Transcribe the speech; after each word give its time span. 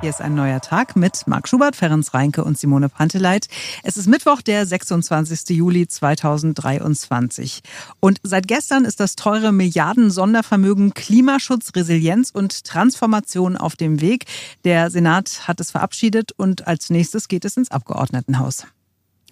Hier 0.00 0.10
ist 0.10 0.20
ein 0.20 0.36
neuer 0.36 0.60
Tag 0.60 0.94
mit 0.94 1.26
Marc 1.26 1.48
Schubert, 1.48 1.74
Ferenc 1.74 2.14
Reinke 2.14 2.44
und 2.44 2.56
Simone 2.56 2.88
Panteleit. 2.88 3.48
Es 3.82 3.96
ist 3.96 4.06
Mittwoch, 4.06 4.42
der 4.42 4.64
26. 4.64 5.56
Juli 5.56 5.88
2023. 5.88 7.62
Und 7.98 8.20
seit 8.22 8.46
gestern 8.46 8.84
ist 8.84 9.00
das 9.00 9.16
teure 9.16 9.50
Milliarden-Sondervermögen 9.50 10.94
Klimaschutz, 10.94 11.72
Resilienz 11.74 12.30
und 12.30 12.62
Transformation 12.62 13.56
auf 13.56 13.74
dem 13.74 14.00
Weg. 14.00 14.26
Der 14.64 14.88
Senat 14.90 15.48
hat 15.48 15.58
es 15.58 15.72
verabschiedet 15.72 16.30
und 16.36 16.68
als 16.68 16.90
nächstes 16.90 17.26
geht 17.26 17.44
es 17.44 17.56
ins 17.56 17.72
Abgeordnetenhaus. 17.72 18.66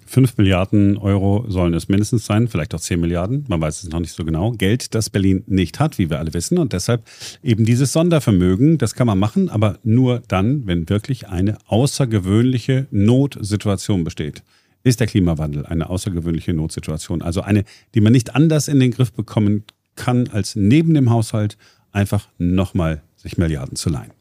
5 0.06 0.38
Milliarden 0.38 0.96
Euro 0.96 1.44
sollen 1.48 1.74
es 1.74 1.88
mindestens 1.88 2.26
sein, 2.26 2.48
vielleicht 2.48 2.74
auch 2.74 2.80
10 2.80 3.00
Milliarden, 3.00 3.44
man 3.48 3.60
weiß 3.60 3.82
es 3.82 3.90
noch 3.90 4.00
nicht 4.00 4.12
so 4.12 4.24
genau. 4.24 4.52
Geld, 4.52 4.94
das 4.94 5.10
Berlin 5.10 5.44
nicht 5.46 5.80
hat, 5.80 5.98
wie 5.98 6.08
wir 6.10 6.18
alle 6.18 6.32
wissen. 6.32 6.58
Und 6.58 6.72
deshalb 6.72 7.02
eben 7.42 7.64
dieses 7.64 7.92
Sondervermögen, 7.92 8.78
das 8.78 8.94
kann 8.94 9.06
man 9.06 9.18
machen, 9.18 9.48
aber 9.48 9.78
nur 9.82 10.22
dann, 10.28 10.66
wenn 10.66 10.88
wirklich 10.88 11.28
eine 11.28 11.58
außergewöhnliche 11.66 12.86
Notsituation 12.90 14.04
besteht. 14.04 14.42
Ist 14.82 15.00
der 15.00 15.08
Klimawandel 15.08 15.66
eine 15.66 15.90
außergewöhnliche 15.90 16.54
Notsituation? 16.54 17.20
Also 17.20 17.40
eine, 17.40 17.64
die 17.94 18.00
man 18.00 18.12
nicht 18.12 18.34
anders 18.34 18.68
in 18.68 18.78
den 18.78 18.92
Griff 18.92 19.12
bekommen 19.12 19.64
kann, 19.96 20.28
als 20.28 20.54
neben 20.54 20.94
dem 20.94 21.10
Haushalt 21.10 21.58
einfach 21.90 22.28
nochmal 22.38 23.02
sich 23.16 23.38
Milliarden 23.38 23.76
zu 23.76 23.90
leihen. 23.90 24.12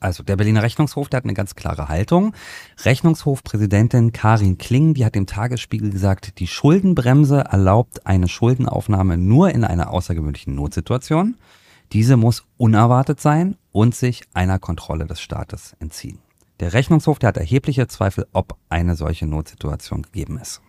Also 0.00 0.22
der 0.22 0.36
Berliner 0.36 0.62
Rechnungshof, 0.62 1.08
der 1.08 1.18
hat 1.18 1.24
eine 1.24 1.34
ganz 1.34 1.54
klare 1.54 1.88
Haltung. 1.88 2.34
Rechnungshofpräsidentin 2.84 4.12
Karin 4.12 4.58
Kling, 4.58 4.94
die 4.94 5.04
hat 5.04 5.14
dem 5.14 5.26
Tagesspiegel 5.26 5.90
gesagt, 5.90 6.38
die 6.38 6.46
Schuldenbremse 6.46 7.40
erlaubt 7.40 8.06
eine 8.06 8.28
Schuldenaufnahme 8.28 9.16
nur 9.16 9.50
in 9.50 9.64
einer 9.64 9.90
außergewöhnlichen 9.90 10.54
Notsituation. 10.54 11.36
Diese 11.92 12.16
muss 12.16 12.44
unerwartet 12.58 13.20
sein 13.20 13.56
und 13.72 13.94
sich 13.94 14.22
einer 14.34 14.58
Kontrolle 14.58 15.06
des 15.06 15.20
Staates 15.20 15.74
entziehen. 15.80 16.18
Der 16.60 16.72
Rechnungshof, 16.72 17.18
der 17.18 17.28
hat 17.28 17.36
erhebliche 17.36 17.86
Zweifel, 17.88 18.26
ob 18.32 18.56
eine 18.68 18.94
solche 18.94 19.26
Notsituation 19.26 20.02
gegeben 20.02 20.38
ist. 20.38 20.60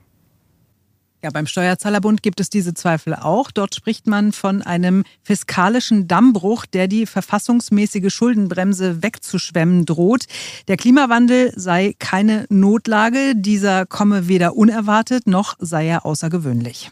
Ja, 1.21 1.31
beim 1.31 1.47
Steuerzahlerbund 1.47 2.23
gibt 2.23 2.39
es 2.39 2.49
diese 2.49 2.73
Zweifel 2.73 3.13
auch. 3.13 3.51
Dort 3.51 3.75
spricht 3.75 4.07
man 4.07 4.31
von 4.31 4.61
einem 4.61 5.03
fiskalischen 5.21 6.07
Dammbruch, 6.07 6.65
der 6.65 6.87
die 6.87 7.05
verfassungsmäßige 7.05 8.13
Schuldenbremse 8.13 9.03
wegzuschwemmen 9.03 9.85
droht. 9.85 10.25
Der 10.69 10.77
Klimawandel 10.77 11.51
sei 11.57 11.93
keine 11.99 12.45
Notlage. 12.49 13.33
Dieser 13.35 13.85
komme 13.85 14.29
weder 14.29 14.55
unerwartet 14.55 15.27
noch 15.27 15.57
sei 15.59 15.87
er 15.87 16.05
außergewöhnlich. 16.05 16.89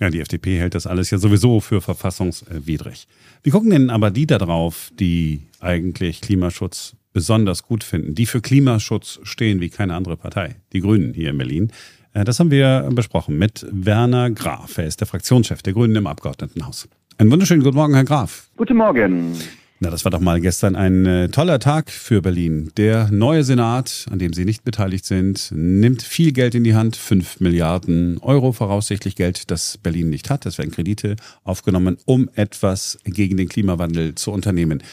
Ja, 0.00 0.08
die 0.08 0.20
FDP 0.20 0.58
hält 0.58 0.74
das 0.74 0.86
alles 0.86 1.10
ja 1.10 1.18
sowieso 1.18 1.60
für 1.60 1.82
verfassungswidrig. 1.82 3.06
Wie 3.42 3.50
gucken 3.50 3.70
denn 3.70 3.90
aber 3.90 4.10
die 4.10 4.26
da 4.26 4.38
drauf, 4.38 4.90
die 4.98 5.42
eigentlich 5.60 6.22
Klimaschutz 6.22 6.94
besonders 7.12 7.62
gut 7.62 7.84
finden, 7.84 8.14
die 8.14 8.24
für 8.24 8.40
Klimaschutz 8.40 9.20
stehen 9.22 9.60
wie 9.60 9.68
keine 9.68 9.94
andere 9.94 10.16
Partei, 10.16 10.56
die 10.72 10.80
Grünen 10.80 11.12
hier 11.12 11.28
in 11.28 11.38
Berlin? 11.38 11.72
Äh, 12.14 12.24
das 12.24 12.40
haben 12.40 12.50
wir 12.50 12.88
besprochen 12.92 13.38
mit 13.38 13.66
Werner 13.70 14.30
Graf. 14.30 14.78
Er 14.78 14.86
ist 14.86 15.00
der 15.00 15.06
Fraktionschef 15.06 15.62
der 15.62 15.72
Grünen 15.72 15.96
im 15.96 16.06
Abgeordnetenhaus. 16.06 16.88
Einen 17.18 17.30
wunderschönen 17.30 17.62
guten 17.62 17.76
Morgen, 17.76 17.94
Herr 17.94 18.04
Graf. 18.04 18.48
Guten 18.56 18.76
Morgen. 18.76 19.36
Na, 19.80 19.90
das 19.90 20.04
war 20.04 20.12
doch 20.12 20.20
mal 20.20 20.40
gestern 20.40 20.76
ein 20.76 21.06
äh, 21.06 21.28
toller 21.28 21.58
Tag 21.58 21.90
für 21.90 22.22
Berlin. 22.22 22.70
Der 22.76 23.10
neue 23.10 23.42
Senat, 23.42 24.06
an 24.12 24.20
dem 24.20 24.32
Sie 24.32 24.44
nicht 24.44 24.62
beteiligt 24.62 25.04
sind, 25.04 25.50
nimmt 25.52 26.02
viel 26.02 26.30
Geld 26.30 26.54
in 26.54 26.62
die 26.62 26.76
Hand, 26.76 26.94
5 26.94 27.40
Milliarden 27.40 28.18
Euro 28.18 28.52
voraussichtlich 28.52 29.16
Geld, 29.16 29.50
das 29.50 29.78
Berlin 29.78 30.08
nicht 30.08 30.30
hat. 30.30 30.46
Es 30.46 30.56
werden 30.56 30.70
Kredite 30.70 31.16
aufgenommen, 31.42 31.96
um 32.04 32.30
etwas 32.34 32.96
gegen 33.04 33.36
den 33.36 33.48
Klimawandel 33.48 34.14
zu 34.14 34.30
unternehmen. 34.30 34.84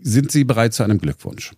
Sind 0.00 0.30
Sie 0.30 0.44
bereit 0.44 0.74
zu 0.74 0.84
einem 0.84 0.98
Glückwunsch? 0.98 1.50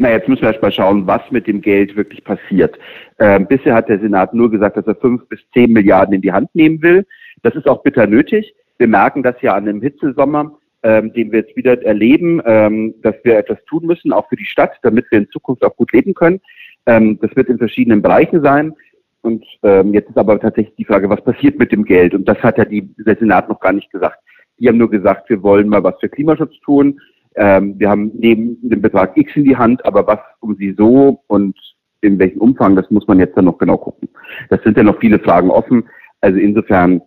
Na, 0.00 0.12
jetzt 0.12 0.28
müssen 0.28 0.42
wir 0.42 0.50
erst 0.50 0.62
mal 0.62 0.70
schauen, 0.70 1.08
was 1.08 1.22
mit 1.32 1.48
dem 1.48 1.60
Geld 1.60 1.96
wirklich 1.96 2.22
passiert. 2.22 2.78
Ähm, 3.18 3.48
bisher 3.48 3.74
hat 3.74 3.88
der 3.88 3.98
Senat 3.98 4.32
nur 4.32 4.48
gesagt, 4.48 4.76
dass 4.76 4.86
er 4.86 4.94
fünf 4.94 5.28
bis 5.28 5.40
zehn 5.52 5.72
Milliarden 5.72 6.14
in 6.14 6.22
die 6.22 6.30
Hand 6.30 6.54
nehmen 6.54 6.80
will. 6.82 7.04
Das 7.42 7.56
ist 7.56 7.66
auch 7.66 7.82
bitter 7.82 8.06
nötig. 8.06 8.54
Wir 8.78 8.86
merken 8.86 9.24
das 9.24 9.34
ja 9.42 9.56
an 9.56 9.64
dem 9.64 9.82
Hitzesommer, 9.82 10.56
ähm, 10.84 11.12
den 11.14 11.32
wir 11.32 11.40
jetzt 11.40 11.56
wieder 11.56 11.82
erleben, 11.82 12.40
ähm, 12.46 12.94
dass 13.02 13.16
wir 13.24 13.38
etwas 13.38 13.58
tun 13.64 13.86
müssen, 13.86 14.12
auch 14.12 14.28
für 14.28 14.36
die 14.36 14.44
Stadt, 14.44 14.70
damit 14.82 15.04
wir 15.10 15.18
in 15.18 15.30
Zukunft 15.30 15.64
auch 15.64 15.74
gut 15.74 15.92
leben 15.92 16.14
können. 16.14 16.40
Ähm, 16.86 17.18
das 17.20 17.34
wird 17.34 17.48
in 17.48 17.58
verschiedenen 17.58 18.00
Bereichen 18.00 18.40
sein. 18.40 18.74
Und 19.22 19.44
ähm, 19.64 19.92
jetzt 19.94 20.10
ist 20.10 20.16
aber 20.16 20.38
tatsächlich 20.38 20.76
die 20.76 20.84
Frage, 20.84 21.10
was 21.10 21.24
passiert 21.24 21.58
mit 21.58 21.72
dem 21.72 21.84
Geld? 21.84 22.14
Und 22.14 22.28
das 22.28 22.38
hat 22.38 22.56
ja 22.56 22.64
die, 22.64 22.88
der 22.98 23.16
Senat 23.16 23.48
noch 23.48 23.58
gar 23.58 23.72
nicht 23.72 23.90
gesagt. 23.90 24.20
Die 24.60 24.68
haben 24.68 24.78
nur 24.78 24.90
gesagt, 24.90 25.28
wir 25.28 25.42
wollen 25.42 25.68
mal 25.68 25.82
was 25.82 25.98
für 25.98 26.08
Klimaschutz 26.08 26.54
tun. 26.60 27.00
Ähm, 27.38 27.78
wir 27.78 27.88
haben 27.88 28.10
neben 28.14 28.58
dem 28.68 28.82
Betrag 28.82 29.16
X 29.16 29.36
in 29.36 29.44
die 29.44 29.56
Hand, 29.56 29.84
aber 29.86 30.06
was 30.06 30.18
um 30.40 30.56
sie 30.56 30.74
so 30.76 31.22
und 31.28 31.56
in 32.00 32.18
welchem 32.18 32.40
Umfang, 32.40 32.76
das 32.76 32.90
muss 32.90 33.06
man 33.06 33.18
jetzt 33.18 33.36
dann 33.36 33.46
noch 33.46 33.58
genau 33.58 33.76
gucken. 33.76 34.08
Das 34.50 34.62
sind 34.62 34.76
ja 34.76 34.82
noch 34.82 34.98
viele 34.98 35.18
Fragen 35.18 35.50
offen. 35.50 35.84
Also 36.20 36.38
insofern, 36.38 37.00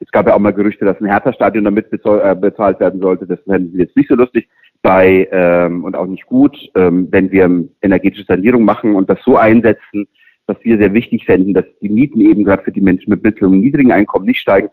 es 0.00 0.10
gab 0.10 0.26
ja 0.26 0.34
auch 0.34 0.40
mal 0.40 0.52
Gerüchte, 0.52 0.84
dass 0.84 1.00
ein 1.00 1.06
Hertha-Stadion 1.06 1.64
damit 1.64 1.92
äh, 1.92 2.34
bezahlt 2.34 2.80
werden 2.80 3.00
sollte. 3.00 3.26
Das 3.26 3.40
fänden 3.40 3.72
Sie 3.72 3.78
jetzt 3.78 3.96
nicht 3.96 4.08
so 4.08 4.14
lustig 4.14 4.48
bei 4.82 5.28
ähm, 5.30 5.84
und 5.84 5.96
auch 5.96 6.06
nicht 6.06 6.26
gut, 6.26 6.56
ähm, 6.74 7.08
wenn 7.10 7.30
wir 7.30 7.68
energetische 7.82 8.24
Sanierung 8.24 8.64
machen 8.64 8.94
und 8.94 9.08
das 9.08 9.18
so 9.24 9.36
einsetzen, 9.36 10.08
was 10.46 10.56
wir 10.62 10.76
sehr 10.76 10.92
wichtig 10.92 11.24
fänden, 11.24 11.54
dass 11.54 11.64
die 11.80 11.88
Mieten 11.88 12.20
eben 12.20 12.44
gerade 12.44 12.64
für 12.64 12.72
die 12.72 12.80
Menschen 12.80 13.10
mit 13.10 13.22
mittleren 13.22 13.54
und 13.54 13.60
niedrigen 13.60 13.92
Einkommen 13.92 14.26
nicht 14.26 14.40
steigen, 14.40 14.70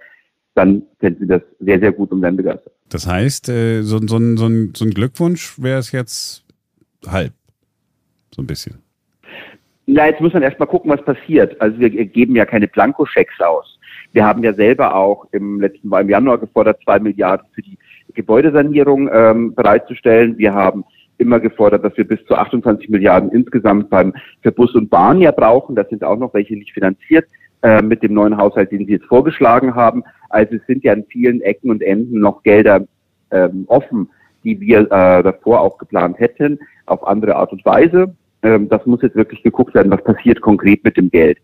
dann 0.55 0.83
fänden 0.99 1.21
sie 1.21 1.27
das 1.27 1.41
sehr, 1.59 1.79
sehr 1.79 1.91
gut 1.91 2.11
und 2.11 2.21
werden 2.21 2.37
begeistert. 2.37 2.73
Das 2.89 3.07
heißt, 3.07 3.49
äh, 3.49 3.81
so, 3.81 3.99
so, 3.99 4.07
so, 4.07 4.47
ein, 4.47 4.73
so 4.75 4.85
ein 4.85 4.91
Glückwunsch 4.91 5.61
wäre 5.61 5.79
es 5.79 5.91
jetzt 5.91 6.43
halb. 7.07 7.33
So 8.33 8.41
ein 8.41 8.47
bisschen. 8.47 8.79
Na, 9.85 10.07
jetzt 10.07 10.21
muss 10.21 10.33
man 10.33 10.43
erstmal 10.43 10.67
gucken, 10.67 10.91
was 10.91 11.03
passiert. 11.03 11.59
Also 11.61 11.79
wir 11.79 11.89
geben 11.89 12.35
ja 12.35 12.45
keine 12.45 12.67
Blankoschecks 12.67 13.39
aus. 13.41 13.79
Wir 14.11 14.25
haben 14.25 14.43
ja 14.43 14.53
selber 14.53 14.95
auch 14.95 15.27
im 15.31 15.61
letzten 15.61 15.87
Mal 15.87 16.01
im 16.01 16.09
Januar 16.09 16.37
gefordert, 16.37 16.79
zwei 16.83 16.99
Milliarden 16.99 17.47
für 17.53 17.61
die 17.61 17.77
Gebäudesanierung 18.13 19.09
ähm, 19.11 19.55
bereitzustellen. 19.55 20.37
Wir 20.37 20.53
haben 20.53 20.83
immer 21.17 21.39
gefordert, 21.39 21.83
dass 21.83 21.95
wir 21.97 22.07
bis 22.07 22.23
zu 22.25 22.35
28 22.35 22.89
Milliarden 22.89 23.31
insgesamt 23.31 23.89
beim 23.89 24.13
für 24.41 24.51
Bus 24.51 24.73
und 24.73 24.89
Bahn 24.89 25.21
ja 25.21 25.31
brauchen. 25.31 25.75
Das 25.75 25.89
sind 25.89 26.03
auch 26.03 26.17
noch 26.17 26.33
welche 26.33 26.55
nicht 26.55 26.73
finanziert 26.73 27.25
äh, 27.61 27.81
mit 27.81 28.03
dem 28.03 28.13
neuen 28.13 28.37
Haushalt, 28.37 28.71
den 28.71 28.85
Sie 28.85 28.93
jetzt 28.93 29.05
vorgeschlagen 29.05 29.75
haben. 29.75 30.03
Also 30.29 30.55
es 30.55 30.65
sind 30.67 30.83
ja 30.83 30.93
an 30.93 31.03
vielen 31.09 31.41
Ecken 31.41 31.71
und 31.71 31.81
Enden 31.81 32.19
noch 32.19 32.43
Gelder 32.43 32.87
ähm, 33.31 33.65
offen, 33.67 34.09
die 34.43 34.59
wir 34.59 34.81
äh, 34.91 35.23
davor 35.23 35.61
auch 35.61 35.77
geplant 35.77 36.19
hätten, 36.19 36.59
auf 36.85 37.05
andere 37.05 37.35
Art 37.35 37.51
und 37.51 37.65
Weise. 37.65 38.15
Ähm, 38.43 38.69
das 38.69 38.85
muss 38.85 39.01
jetzt 39.01 39.15
wirklich 39.15 39.43
geguckt 39.43 39.73
werden, 39.73 39.91
was 39.91 40.03
passiert 40.03 40.41
konkret 40.41 40.83
mit 40.83 40.97
dem 40.97 41.09
Geld. 41.09 41.37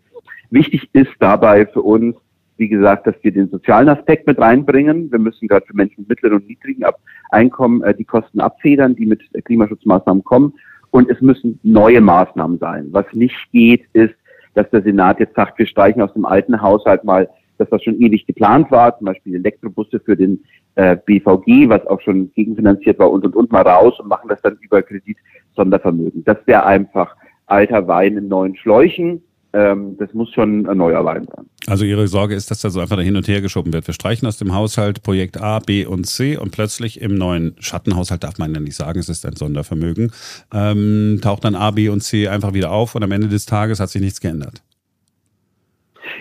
Wichtig 0.50 0.88
ist 0.92 1.12
dabei 1.18 1.66
für 1.66 1.82
uns, 1.82 2.16
wie 2.56 2.68
gesagt, 2.68 3.06
dass 3.06 3.14
wir 3.20 3.32
den 3.32 3.50
sozialen 3.50 3.88
Aspekt 3.88 4.26
mit 4.26 4.38
reinbringen. 4.38 5.10
Wir 5.12 5.18
müssen 5.18 5.48
gerade 5.48 5.66
für 5.66 5.76
Menschen 5.76 6.02
mit 6.02 6.08
mittleren 6.08 6.38
und 6.38 6.48
niedrigen 6.48 6.84
Einkommen 7.30 7.82
äh, 7.82 7.94
die 7.94 8.04
Kosten 8.04 8.40
abfedern, 8.40 8.96
die 8.96 9.06
mit 9.06 9.22
Klimaschutzmaßnahmen 9.44 10.24
kommen. 10.24 10.54
Und 10.90 11.10
es 11.10 11.20
müssen 11.20 11.60
neue 11.62 12.00
Maßnahmen 12.00 12.58
sein. 12.58 12.88
Was 12.92 13.04
nicht 13.12 13.36
geht, 13.52 13.84
ist, 13.92 14.14
dass 14.56 14.68
der 14.70 14.82
Senat 14.82 15.20
jetzt 15.20 15.36
sagt, 15.36 15.58
wir 15.58 15.66
streichen 15.66 16.02
aus 16.02 16.12
dem 16.14 16.24
alten 16.24 16.60
Haushalt 16.60 17.04
mal 17.04 17.28
das, 17.58 17.70
was 17.70 17.82
schon 17.82 18.00
ewig 18.00 18.26
geplant 18.26 18.70
war, 18.70 18.96
zum 18.98 19.06
Beispiel 19.06 19.36
Elektrobusse 19.36 20.00
für 20.00 20.16
den 20.16 20.42
äh, 20.74 20.96
BVG, 20.96 21.68
was 21.68 21.86
auch 21.86 22.00
schon 22.00 22.32
gegenfinanziert 22.32 22.98
war 22.98 23.10
und 23.10 23.24
und 23.24 23.36
und 23.36 23.52
mal 23.52 23.62
raus 23.62 23.98
und 24.00 24.08
machen 24.08 24.28
das 24.28 24.40
dann 24.42 24.58
über 24.60 24.82
Kredit 24.82 25.16
Sondervermögen. 25.54 26.24
Das 26.24 26.38
wäre 26.46 26.66
einfach 26.66 27.16
alter 27.46 27.86
Wein 27.86 28.16
in 28.16 28.28
neuen 28.28 28.56
Schläuchen. 28.56 29.22
Ähm, 29.52 29.96
das 29.98 30.12
muss 30.12 30.30
schon 30.32 30.66
ein 30.68 30.78
neuer 30.78 31.04
Wein 31.04 31.26
sein. 31.34 31.46
Also 31.68 31.84
Ihre 31.84 32.06
Sorge 32.06 32.34
ist, 32.34 32.50
dass 32.50 32.60
da 32.60 32.70
so 32.70 32.80
einfach 32.80 33.00
hin 33.00 33.16
und 33.16 33.26
her 33.26 33.40
geschoben 33.40 33.72
wird. 33.72 33.86
Wir 33.86 33.94
streichen 33.94 34.28
aus 34.28 34.38
dem 34.38 34.54
Haushalt 34.54 35.02
Projekt 35.02 35.40
A, 35.40 35.58
B 35.58 35.84
und 35.84 36.06
C 36.06 36.36
und 36.36 36.52
plötzlich 36.52 37.00
im 37.00 37.16
neuen 37.16 37.56
Schattenhaushalt 37.58 38.22
darf 38.22 38.38
man 38.38 38.54
ja 38.54 38.60
nicht 38.60 38.76
sagen, 38.76 39.00
es 39.00 39.08
ist 39.08 39.26
ein 39.26 39.34
Sondervermögen, 39.34 40.12
ähm, 40.54 41.18
taucht 41.22 41.44
dann 41.44 41.56
A, 41.56 41.72
B 41.72 41.88
und 41.88 42.02
C 42.02 42.28
einfach 42.28 42.54
wieder 42.54 42.70
auf 42.70 42.94
und 42.94 43.02
am 43.02 43.10
Ende 43.10 43.28
des 43.28 43.46
Tages 43.46 43.80
hat 43.80 43.88
sich 43.88 44.00
nichts 44.00 44.20
geändert. 44.20 44.62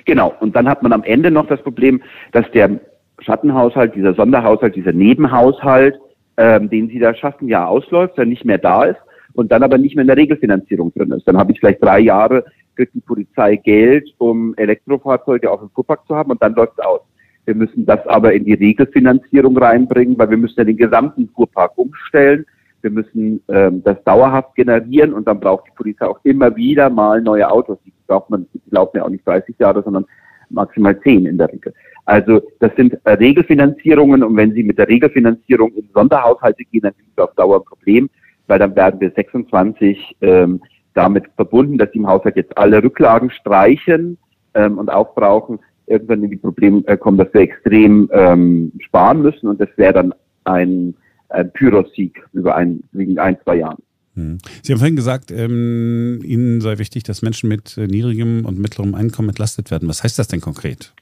Genau. 0.06 0.33
Und 0.39 0.56
dann 0.56 0.68
hat 0.68 0.81
man 0.81 0.94
am 0.94 1.03
Ende 1.03 1.30
noch 1.30 1.47
das 1.47 1.62
Problem, 1.62 2.01
dass 2.31 2.50
der 2.51 2.80
Schattenhaushalt, 3.19 3.95
dieser 3.95 4.15
Sonderhaushalt, 4.15 4.75
dieser 4.75 4.94
Nebenhaushalt, 4.94 5.95
ähm, 6.38 6.69
den 6.69 6.89
sie 6.89 7.00
da 7.00 7.13
schaffen, 7.13 7.47
ja 7.47 7.68
ausläuft, 7.68 8.18
dann 8.18 8.30
nicht 8.30 8.45
mehr 8.45 8.57
da 8.57 8.86
ist 8.86 9.00
und 9.33 9.51
dann 9.51 9.63
aber 9.63 9.77
nicht 9.77 9.95
mehr 9.95 10.01
in 10.01 10.07
der 10.07 10.18
Regelfinanzierung 10.18 10.94
drin 10.94 11.12
ist. 11.12 11.27
Dann 11.27 11.38
habe 11.38 11.51
ich 11.51 11.59
vielleicht 11.59 11.83
drei 11.83 12.00
Jahre, 12.00 12.45
kriegt 12.75 12.94
die 12.94 13.01
Polizei 13.01 13.56
Geld, 13.56 14.13
um 14.18 14.54
Elektrofahrzeuge 14.56 15.50
auf 15.50 15.60
dem 15.60 15.69
Fuhrpark 15.69 16.06
zu 16.07 16.16
haben 16.16 16.31
und 16.31 16.42
dann 16.42 16.54
läuft 16.54 16.74
es 16.77 16.86
aus. 16.86 17.01
Wir 17.45 17.56
müssen 17.56 17.86
das 17.86 18.06
aber 18.07 18.33
in 18.33 18.44
die 18.44 18.54
Regelfinanzierung 18.54 19.57
reinbringen, 19.57 20.18
weil 20.18 20.30
wir 20.31 20.38
müssen 20.38 20.57
ja 20.57 20.63
den 20.63 20.77
gesamten 20.77 21.30
Fuhrpark 21.30 21.77
umstellen. 21.77 22.45
Wir 22.81 22.92
müssen 22.92 23.42
ähm, 23.50 23.83
das 23.83 24.04
dauerhaft 24.04 24.56
generieren 24.56 25.13
und 25.13 25.27
dann 25.27 25.39
braucht 25.39 25.68
die 25.68 25.75
Polizei 25.75 26.06
auch 26.06 26.19
immer 26.24 26.56
wieder 26.56 26.89
mal 26.89 27.22
neue 27.22 27.50
Autos. 27.50 27.77
Die 27.86 27.94
braucht 28.07 28.30
man, 28.30 28.48
die 28.54 28.62
laufen 28.72 28.98
ja 28.98 29.04
auch 29.04 29.10
nicht 29.10 29.25
30 29.28 29.56
Jahre, 29.60 29.83
sondern 29.83 30.06
maximal 30.50 31.00
10 31.00 31.25
in 31.25 31.38
der 31.38 31.51
Regel. 31.51 31.74
Also 32.06 32.42
das 32.60 32.71
sind 32.75 32.94
äh, 33.04 33.12
Regelfinanzierungen 33.12 34.24
und 34.24 34.36
wenn 34.38 34.54
Sie 34.54 34.63
mit 34.63 34.78
der 34.78 34.88
Regelfinanzierung 34.88 35.74
in 35.74 35.89
Sonderhaushalte 35.94 36.63
gehen, 36.66 36.81
dann 36.81 36.94
sind 36.94 37.07
Sie 37.16 37.21
auf 37.21 37.33
Dauer 37.36 37.57
ein 37.60 37.66
Problem. 37.66 38.10
weil 38.48 38.60
dann 38.60 38.75
werden 38.75 39.00
wir 39.00 39.12
26 39.12 40.18
ähm, 40.21 40.62
damit 40.95 41.25
verbunden, 41.36 41.77
dass 41.77 41.92
sie 41.92 42.00
im 42.00 42.07
Haushalt 42.07 42.36
jetzt 42.36 42.57
alle 42.57 42.83
Rücklagen 42.83 43.30
streichen 43.30 44.18
ähm, 44.56 44.80
und 44.80 44.89
aufbrauchen, 44.89 45.59
irgendwann 45.88 46.24
in 46.24 46.31
die 46.31 46.38
Probleme 46.38 46.83
äh, 46.88 46.97
kommen, 46.97 47.18
dass 47.18 47.31
wir 47.33 47.42
extrem 47.42 48.09
ähm, 48.12 48.71
sparen 48.80 49.21
müssen 49.21 49.47
und 49.47 49.62
das 49.62 49.69
wäre 49.75 49.94
dann 49.94 50.13
ein, 50.45 50.95
ein 51.30 51.51
Pyrrhus-Sieg 51.51 52.24
über 52.33 52.56
ein, 52.56 52.83
wegen 52.92 53.19
ein, 53.19 53.38
zwei 53.44 53.57
Jahren. 53.57 53.83
Hm. 54.15 54.38
Sie 54.63 54.71
haben 54.71 54.80
vorhin 54.80 54.95
gesagt, 54.95 55.31
ähm, 55.31 56.21
Ihnen 56.24 56.62
sei 56.62 56.77
wichtig, 56.80 57.03
dass 57.03 57.21
Menschen 57.21 57.50
mit 57.50 57.77
äh, 57.77 57.88
niedrigem 57.88 58.45
und 58.45 58.57
mittlerem 58.57 58.95
Einkommen 58.95 59.30
entlastet 59.30 59.71
werden. 59.71 59.89
Was 59.89 60.03
heißt 60.03 60.18
das 60.18 60.30
denn 60.30 60.42
konkret? 60.42 60.94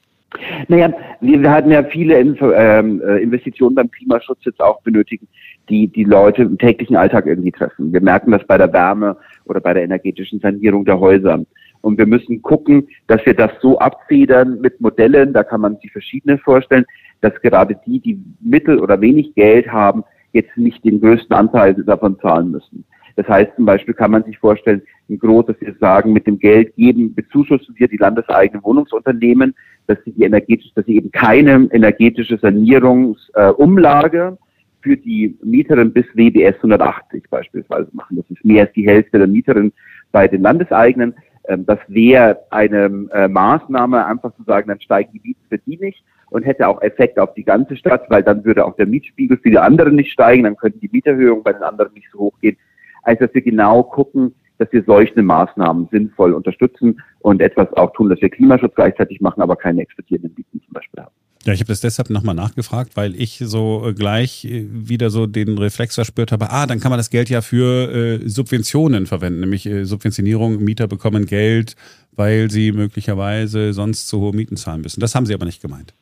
Naja, 0.66 0.92
wir, 1.20 1.40
wir 1.40 1.50
hatten 1.50 1.70
ja 1.70 1.84
viele 1.84 2.18
ähm, 2.18 3.00
äh, 3.06 3.22
Investitionen 3.22 3.76
beim 3.76 3.90
Klimaschutz 3.90 4.38
jetzt 4.42 4.60
auch 4.60 4.82
benötigen, 4.82 5.28
die 5.68 5.88
die 5.88 6.04
Leute 6.04 6.42
im 6.42 6.58
täglichen 6.58 6.96
Alltag 6.96 7.26
irgendwie 7.26 7.52
treffen. 7.52 7.92
Wir 7.92 8.00
merken 8.00 8.30
das 8.30 8.46
bei 8.46 8.58
der 8.58 8.72
Wärme 8.72 9.16
oder 9.44 9.60
bei 9.60 9.74
der 9.74 9.84
energetischen 9.84 10.40
Sanierung 10.40 10.84
der 10.84 11.00
Häuser. 11.00 11.44
Und 11.80 11.98
wir 11.98 12.06
müssen 12.06 12.40
gucken, 12.40 12.88
dass 13.06 13.24
wir 13.26 13.34
das 13.34 13.50
so 13.60 13.78
abfedern 13.78 14.60
mit 14.60 14.80
Modellen, 14.80 15.34
da 15.34 15.44
kann 15.44 15.60
man 15.60 15.76
sich 15.78 15.92
verschiedene 15.92 16.38
vorstellen, 16.38 16.86
dass 17.20 17.34
gerade 17.42 17.78
die, 17.86 18.00
die 18.00 18.22
Mittel 18.40 18.78
oder 18.78 19.00
wenig 19.00 19.34
Geld 19.34 19.70
haben, 19.70 20.02
jetzt 20.32 20.56
nicht 20.56 20.82
den 20.84 21.00
größten 21.00 21.36
Anteil 21.36 21.74
davon 21.74 22.18
zahlen 22.20 22.50
müssen. 22.50 22.84
Das 23.16 23.28
heißt 23.28 23.52
zum 23.56 23.66
Beispiel 23.66 23.94
kann 23.94 24.10
man 24.10 24.24
sich 24.24 24.38
vorstellen, 24.38 24.82
ein 25.08 25.18
großes, 25.18 25.56
wir 25.60 25.74
sagen, 25.78 26.12
mit 26.12 26.26
dem 26.26 26.38
Geld 26.38 26.74
geben, 26.76 27.14
bezuschussen 27.14 27.74
wir 27.78 27.88
die 27.88 27.98
landeseigenen 27.98 28.64
Wohnungsunternehmen, 28.64 29.54
dass 29.86 29.98
sie 30.04 30.12
die 30.12 30.24
energetisch, 30.24 30.72
dass 30.74 30.86
sie 30.86 30.96
eben 30.96 31.12
keine 31.12 31.68
energetische 31.70 32.38
Sanierungsumlage 32.38 34.38
äh, 34.38 34.44
für 34.84 34.96
die 34.96 35.36
Mieterin 35.42 35.92
bis 35.92 36.06
WBS 36.14 36.54
180 36.56 37.24
beispielsweise 37.28 37.88
machen. 37.92 38.18
Das 38.18 38.30
ist 38.30 38.44
mehr 38.44 38.66
als 38.66 38.72
die 38.74 38.86
Hälfte 38.86 39.18
der 39.18 39.26
Mieterin 39.26 39.72
bei 40.12 40.28
den 40.28 40.42
Landeseigenen. 40.42 41.14
Ähm, 41.48 41.66
das 41.66 41.80
wäre 41.88 42.38
eine 42.50 43.08
äh, 43.12 43.26
Maßnahme, 43.26 44.06
einfach 44.06 44.32
zu 44.36 44.44
sagen, 44.44 44.68
dann 44.68 44.80
steigen 44.80 45.10
die 45.12 45.20
Mieten 45.24 45.42
für 45.48 45.58
die 45.58 45.78
nicht 45.78 46.04
und 46.30 46.44
hätte 46.44 46.68
auch 46.68 46.80
Effekt 46.82 47.18
auf 47.18 47.34
die 47.34 47.44
ganze 47.44 47.76
Stadt, 47.76 48.04
weil 48.10 48.22
dann 48.22 48.44
würde 48.44 48.64
auch 48.64 48.76
der 48.76 48.86
Mietspiegel 48.86 49.38
für 49.38 49.50
die 49.50 49.58
anderen 49.58 49.96
nicht 49.96 50.12
steigen, 50.12 50.44
dann 50.44 50.56
könnten 50.56 50.80
die 50.80 50.90
Mieterhöhungen 50.92 51.42
bei 51.42 51.52
den 51.52 51.62
anderen 51.62 51.92
nicht 51.94 52.08
so 52.12 52.18
hoch 52.18 52.38
gehen 52.40 52.56
als 53.04 53.20
dass 53.20 53.32
wir 53.32 53.42
genau 53.42 53.82
gucken, 53.82 54.34
dass 54.58 54.72
wir 54.72 54.82
solche 54.84 55.22
Maßnahmen 55.22 55.88
sinnvoll 55.90 56.32
unterstützen 56.32 57.00
und 57.20 57.40
etwas 57.40 57.72
auch 57.74 57.92
tun, 57.92 58.08
dass 58.08 58.20
wir 58.20 58.30
Klimaschutz 58.30 58.74
gleichzeitig 58.74 59.20
machen, 59.20 59.42
aber 59.42 59.56
keine 59.56 59.82
exportierenden 59.82 60.34
Mieten 60.36 60.60
zum 60.64 60.72
Beispiel 60.72 61.02
haben. 61.02 61.13
Ja, 61.46 61.52
ich 61.52 61.60
habe 61.60 61.68
das 61.68 61.82
deshalb 61.82 62.08
nochmal 62.08 62.34
nachgefragt, 62.34 62.96
weil 62.96 63.14
ich 63.14 63.38
so 63.38 63.86
äh, 63.86 63.92
gleich 63.92 64.46
äh, 64.46 64.64
wieder 64.70 65.10
so 65.10 65.26
den 65.26 65.58
Reflex 65.58 65.94
verspürt 65.94 66.32
habe, 66.32 66.50
ah, 66.50 66.66
dann 66.66 66.80
kann 66.80 66.90
man 66.90 66.98
das 66.98 67.10
Geld 67.10 67.28
ja 67.28 67.42
für 67.42 67.92
äh, 67.92 68.28
Subventionen 68.28 69.06
verwenden, 69.06 69.40
nämlich 69.40 69.66
äh, 69.66 69.84
Subventionierung, 69.84 70.64
Mieter 70.64 70.86
bekommen 70.86 71.26
Geld, 71.26 71.76
weil 72.12 72.50
sie 72.50 72.72
möglicherweise 72.72 73.74
sonst 73.74 74.08
zu 74.08 74.20
hohe 74.20 74.34
Mieten 74.34 74.56
zahlen 74.56 74.80
müssen. 74.80 75.00
Das 75.00 75.14
haben 75.14 75.26
Sie 75.26 75.34
aber 75.34 75.44
nicht 75.44 75.60
gemeint. 75.60 75.92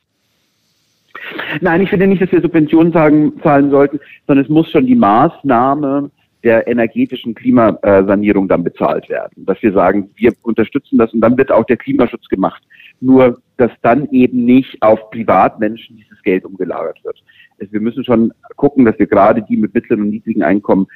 Nein, 1.60 1.82
ich 1.82 1.90
finde 1.90 2.06
nicht, 2.06 2.22
dass 2.22 2.30
wir 2.30 2.40
Subventionen 2.40 2.92
zahlen, 2.92 3.32
zahlen 3.42 3.70
sollten, 3.70 3.98
sondern 4.26 4.44
es 4.44 4.50
muss 4.50 4.70
schon 4.70 4.86
die 4.86 4.94
Maßnahme 4.94 6.10
der 6.44 6.66
energetischen 6.66 7.34
Klimasanierung 7.34 8.48
dann 8.48 8.64
bezahlt 8.64 9.08
werden. 9.08 9.44
Dass 9.46 9.62
wir 9.62 9.72
sagen, 9.72 10.10
wir 10.16 10.32
unterstützen 10.42 10.98
das 10.98 11.12
und 11.12 11.20
dann 11.20 11.36
wird 11.36 11.50
auch 11.50 11.64
der 11.64 11.76
Klimaschutz 11.76 12.28
gemacht. 12.28 12.62
Nur, 13.02 13.42
dass 13.56 13.72
dann 13.82 14.08
eben 14.10 14.44
nicht 14.44 14.80
auf 14.80 15.10
Privatmenschen 15.10 15.96
dieses 15.96 16.22
Geld 16.22 16.44
umgelagert 16.44 17.02
wird. 17.04 17.22
Also 17.58 17.72
wir 17.72 17.80
müssen 17.80 18.04
schon 18.04 18.32
gucken, 18.56 18.84
dass 18.84 18.98
wir 18.98 19.06
gerade 19.06 19.42
die 19.42 19.56
mit 19.56 19.74
mittleren 19.74 20.04
und 20.04 20.10
niedrigen 20.10 20.42
Einkommen 20.42 20.86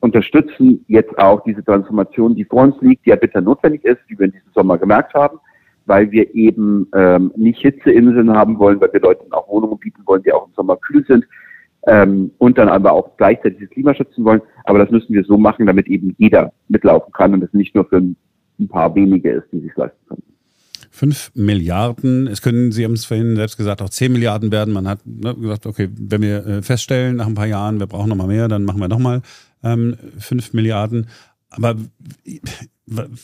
unterstützen, 0.00 0.84
jetzt 0.88 1.18
auch 1.18 1.42
diese 1.44 1.64
Transformation, 1.64 2.34
die 2.34 2.44
vor 2.44 2.62
uns 2.62 2.76
liegt, 2.80 3.04
die 3.04 3.10
ja 3.10 3.16
bitter 3.16 3.40
notwendig 3.40 3.84
ist, 3.84 3.98
wie 4.08 4.18
wir 4.18 4.26
in 4.26 4.32
diesem 4.32 4.52
Sommer 4.54 4.78
gemerkt 4.78 5.14
haben, 5.14 5.38
weil 5.86 6.10
wir 6.10 6.34
eben 6.34 6.88
ähm, 6.94 7.32
nicht 7.36 7.60
Hitzeinseln 7.60 8.32
haben 8.32 8.58
wollen, 8.58 8.80
weil 8.80 8.92
wir 8.92 9.00
Leuten 9.00 9.32
auch 9.32 9.48
Wohnungen 9.48 9.78
bieten 9.78 10.02
wollen, 10.06 10.22
die 10.22 10.32
auch 10.32 10.46
im 10.46 10.54
Sommer 10.54 10.76
kühl 10.76 11.04
sind, 11.06 11.26
ähm, 11.86 12.32
und 12.38 12.58
dann 12.58 12.68
aber 12.68 12.92
auch 12.92 13.16
gleichzeitig 13.16 13.60
das 13.60 13.70
Klima 13.70 13.94
schützen 13.94 14.24
wollen. 14.24 14.42
Aber 14.64 14.78
das 14.78 14.90
müssen 14.90 15.14
wir 15.14 15.24
so 15.24 15.38
machen, 15.38 15.66
damit 15.66 15.86
eben 15.86 16.14
jeder 16.18 16.52
mitlaufen 16.68 17.12
kann 17.12 17.34
und 17.34 17.42
es 17.42 17.52
nicht 17.52 17.74
nur 17.74 17.84
für 17.84 17.98
ein, 17.98 18.16
paar 18.68 18.94
wenige 18.94 19.30
ist, 19.30 19.46
die 19.52 19.60
sich 19.60 19.76
leisten 19.76 20.00
können. 20.08 20.35
Fünf 20.96 21.30
Milliarden, 21.34 22.26
es 22.26 22.40
können, 22.40 22.72
Sie 22.72 22.82
haben 22.82 22.94
es 22.94 23.04
vorhin 23.04 23.36
selbst 23.36 23.58
gesagt, 23.58 23.82
auch 23.82 23.90
zehn 23.90 24.12
Milliarden 24.12 24.50
werden. 24.50 24.72
Man 24.72 24.88
hat 24.88 25.00
ne, 25.04 25.34
gesagt, 25.34 25.66
okay, 25.66 25.90
wenn 25.94 26.22
wir 26.22 26.46
äh, 26.46 26.62
feststellen 26.62 27.16
nach 27.16 27.26
ein 27.26 27.34
paar 27.34 27.46
Jahren, 27.46 27.80
wir 27.80 27.86
brauchen 27.86 28.08
noch 28.08 28.16
mal 28.16 28.26
mehr, 28.26 28.48
dann 28.48 28.64
machen 28.64 28.80
wir 28.80 28.88
noch 28.88 28.98
mal 28.98 29.20
ähm, 29.62 29.98
fünf 30.18 30.54
Milliarden. 30.54 31.08
Aber 31.50 31.76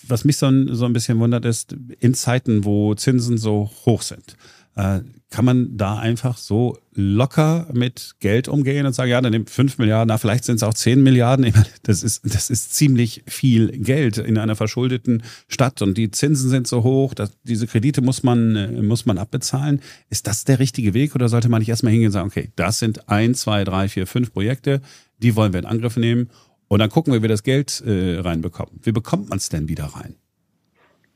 was 0.06 0.26
mich 0.26 0.36
so 0.36 0.48
ein, 0.48 0.74
so 0.74 0.84
ein 0.84 0.92
bisschen 0.92 1.19
wundert, 1.19 1.46
ist, 1.46 1.74
in 1.98 2.12
Zeiten, 2.12 2.66
wo 2.66 2.94
Zinsen 2.94 3.38
so 3.38 3.70
hoch 3.86 4.02
sind, 4.02 4.36
kann 4.74 5.44
man 5.44 5.76
da 5.76 5.98
einfach 5.98 6.36
so 6.36 6.78
locker 6.94 7.69
mit 7.72 8.16
Geld 8.20 8.48
umgehen 8.48 8.86
und 8.86 8.92
sagen, 8.92 9.10
ja, 9.10 9.20
dann 9.20 9.32
nimmt 9.32 9.50
fünf 9.50 9.78
Milliarden, 9.78 10.08
na, 10.08 10.19
vielleicht 10.19 10.44
sind 10.44 10.56
es 10.56 10.62
auch 10.62 10.74
zehn 10.74 11.02
Milliarden. 11.02 11.50
Meine, 11.52 11.66
das 11.82 12.02
ist, 12.02 12.22
das 12.24 12.50
ist 12.50 12.74
ziemlich 12.74 13.24
viel 13.26 13.69
Geld 13.69 14.19
in 14.19 14.38
einer 14.38 14.56
verschuldeten 14.56 15.22
Stadt 15.48 15.82
und 15.82 15.96
die 15.98 16.10
Zinsen 16.10 16.50
sind 16.50 16.69
so 16.69 16.84
hoch, 16.84 17.14
dass 17.14 17.32
diese 17.42 17.66
Kredite 17.66 18.02
muss 18.02 18.22
man, 18.22 18.56
äh, 18.56 18.82
muss 18.82 19.06
man 19.06 19.19
abbezahlen. 19.19 19.80
Ist 20.10 20.26
das 20.26 20.44
der 20.44 20.58
richtige 20.58 20.94
Weg 20.94 21.14
oder 21.14 21.28
sollte 21.28 21.48
man 21.48 21.60
nicht 21.60 21.70
erstmal 21.70 21.92
hingehen 21.92 22.08
und 22.08 22.12
sagen, 22.12 22.28
okay, 22.28 22.50
das 22.56 22.78
sind 22.78 23.08
ein, 23.08 23.34
zwei, 23.34 23.64
drei, 23.64 23.88
vier, 23.88 24.06
fünf 24.06 24.32
Projekte, 24.32 24.80
die 25.19 25.34
wollen 25.34 25.52
wir 25.52 25.60
in 25.60 25.66
Angriff 25.66 25.96
nehmen 25.96 26.30
und 26.69 26.78
dann 26.78 26.90
gucken 26.90 27.12
wir, 27.12 27.20
wie 27.20 27.24
wir 27.24 27.28
das 27.28 27.42
Geld 27.42 27.82
äh, 27.86 28.19
reinbekommen. 28.20 28.80
Wie 28.82 28.92
bekommt 28.92 29.28
man 29.30 29.38
es 29.38 29.48
denn 29.48 29.69
wieder 29.69 29.84
rein? 29.84 30.14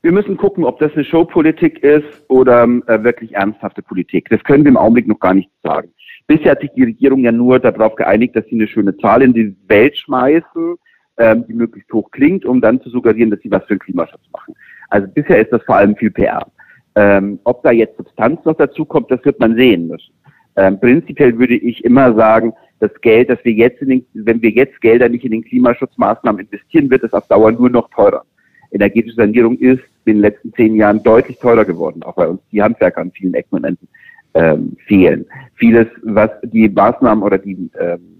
Wir 0.07 0.13
müssen 0.13 0.37
gucken, 0.37 0.63
ob 0.63 0.79
das 0.79 0.93
eine 0.93 1.03
Showpolitik 1.03 1.83
ist 1.83 2.23
oder 2.29 2.63
äh, 2.63 3.03
wirklich 3.03 3.35
ernsthafte 3.35 3.81
Politik. 3.81 4.29
Das 4.29 4.41
können 4.45 4.63
wir 4.63 4.69
im 4.69 4.77
Augenblick 4.77 5.05
noch 5.05 5.19
gar 5.19 5.33
nicht 5.33 5.49
sagen. 5.63 5.89
Bisher 6.27 6.51
hat 6.51 6.61
sich 6.61 6.71
die 6.77 6.85
Regierung 6.85 7.19
ja 7.25 7.33
nur 7.33 7.59
darauf 7.59 7.95
geeinigt, 7.95 8.33
dass 8.33 8.45
sie 8.45 8.55
eine 8.55 8.69
schöne 8.69 8.95
Zahl 8.95 9.21
in 9.21 9.33
die 9.33 9.53
Welt 9.67 9.97
schmeißen, 9.97 10.75
ähm, 11.17 11.43
die 11.49 11.53
möglichst 11.53 11.91
hoch 11.91 12.09
klingt, 12.11 12.45
um 12.45 12.61
dann 12.61 12.79
zu 12.79 12.89
suggerieren, 12.89 13.31
dass 13.31 13.41
sie 13.41 13.51
was 13.51 13.65
für 13.65 13.75
den 13.75 13.79
Klimaschutz 13.79 14.21
machen. 14.31 14.53
Also 14.87 15.09
bisher 15.09 15.41
ist 15.41 15.51
das 15.51 15.61
vor 15.63 15.75
allem 15.75 15.93
viel 15.97 16.11
PR. 16.11 16.47
Ähm, 16.95 17.41
ob 17.43 17.61
da 17.63 17.71
jetzt 17.71 17.97
Substanz 17.97 18.39
noch 18.45 18.55
dazu 18.55 18.85
kommt, 18.85 19.11
das 19.11 19.25
wird 19.25 19.41
man 19.41 19.57
sehen 19.57 19.89
müssen. 19.89 20.13
Ähm, 20.55 20.79
prinzipiell 20.79 21.37
würde 21.37 21.55
ich 21.55 21.83
immer 21.83 22.15
sagen, 22.15 22.53
das 22.79 22.91
Geld, 23.01 23.29
das 23.29 23.43
wir 23.43 23.51
jetzt 23.51 23.81
in 23.81 23.89
den, 23.89 24.05
wenn 24.13 24.41
wir 24.41 24.51
jetzt 24.51 24.79
Gelder 24.79 25.09
nicht 25.09 25.25
in 25.25 25.31
den 25.31 25.43
Klimaschutzmaßnahmen 25.43 26.45
investieren, 26.45 26.89
wird 26.89 27.03
es 27.03 27.11
auf 27.11 27.27
Dauer 27.27 27.51
nur 27.51 27.69
noch 27.69 27.89
teurer 27.89 28.23
energetische 28.71 29.15
Sanierung 29.15 29.57
ist 29.57 29.83
in 30.07 30.15
den 30.15 30.21
letzten 30.21 30.53
zehn 30.53 30.75
Jahren 30.75 31.03
deutlich 31.03 31.37
teurer 31.39 31.65
geworden, 31.65 32.03
auch 32.03 32.15
bei 32.15 32.27
uns 32.27 32.41
die 32.51 32.61
Handwerker 32.61 33.01
an 33.01 33.11
vielen 33.11 33.33
Ecken 33.33 33.55
und 33.55 33.63
Enden 33.65 33.87
ähm, 34.33 34.77
fehlen. 34.85 35.25
Vieles, 35.55 35.87
was 36.03 36.29
die 36.43 36.69
Maßnahmen 36.69 37.23
oder 37.23 37.37
die 37.37 37.69
ähm, 37.79 38.17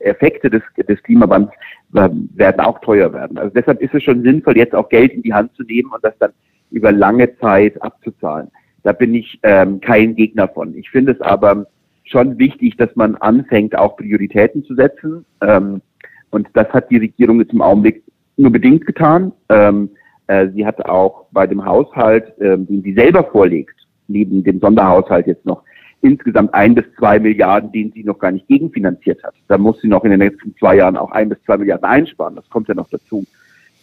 Effekte 0.00 0.50
des, 0.50 0.62
des 0.76 1.02
Klimawandels 1.02 1.52
äh, 1.94 2.08
werden 2.34 2.60
auch 2.60 2.80
teuer 2.80 3.12
werden. 3.12 3.38
Also 3.38 3.52
deshalb 3.54 3.80
ist 3.80 3.94
es 3.94 4.02
schon 4.02 4.22
sinnvoll, 4.22 4.56
jetzt 4.56 4.74
auch 4.74 4.88
Geld 4.88 5.12
in 5.12 5.22
die 5.22 5.34
Hand 5.34 5.54
zu 5.54 5.62
nehmen 5.62 5.90
und 5.92 6.04
das 6.04 6.16
dann 6.18 6.32
über 6.70 6.92
lange 6.92 7.36
Zeit 7.38 7.80
abzuzahlen. 7.82 8.48
Da 8.82 8.92
bin 8.92 9.14
ich 9.14 9.38
ähm, 9.42 9.80
kein 9.80 10.14
Gegner 10.14 10.48
von. 10.48 10.74
Ich 10.76 10.90
finde 10.90 11.12
es 11.12 11.20
aber 11.20 11.66
schon 12.04 12.38
wichtig, 12.38 12.76
dass 12.76 12.94
man 12.96 13.16
anfängt, 13.16 13.76
auch 13.76 13.96
Prioritäten 13.96 14.64
zu 14.64 14.74
setzen. 14.74 15.24
Ähm, 15.42 15.82
und 16.30 16.48
das 16.54 16.68
hat 16.70 16.90
die 16.90 16.98
Regierung 16.98 17.40
jetzt 17.40 17.52
im 17.52 17.62
Augenblick 17.62 18.02
nur 18.36 18.50
bedingt 18.50 18.86
getan. 18.86 19.32
Ähm, 19.48 19.90
äh, 20.30 20.48
sie 20.54 20.64
hat 20.64 20.84
auch 20.86 21.26
bei 21.32 21.46
dem 21.46 21.64
Haushalt, 21.64 22.32
ähm, 22.40 22.64
den 22.66 22.82
sie 22.82 22.94
selber 22.94 23.24
vorlegt, 23.24 23.74
neben 24.06 24.44
dem 24.44 24.60
Sonderhaushalt 24.60 25.26
jetzt 25.26 25.44
noch 25.44 25.64
insgesamt 26.02 26.54
ein 26.54 26.74
bis 26.76 26.84
zwei 26.96 27.18
Milliarden, 27.18 27.72
den 27.72 27.90
sie 27.92 28.04
noch 28.04 28.18
gar 28.18 28.30
nicht 28.30 28.46
gegenfinanziert 28.46 29.22
hat. 29.24 29.34
Da 29.48 29.58
muss 29.58 29.80
sie 29.80 29.88
noch 29.88 30.04
in 30.04 30.12
den 30.12 30.20
nächsten 30.20 30.54
zwei 30.56 30.76
Jahren 30.76 30.96
auch 30.96 31.10
ein 31.10 31.28
bis 31.28 31.42
zwei 31.44 31.58
Milliarden 31.58 31.84
einsparen. 31.84 32.36
Das 32.36 32.48
kommt 32.48 32.68
ja 32.68 32.74
noch 32.74 32.88
dazu. 32.88 33.24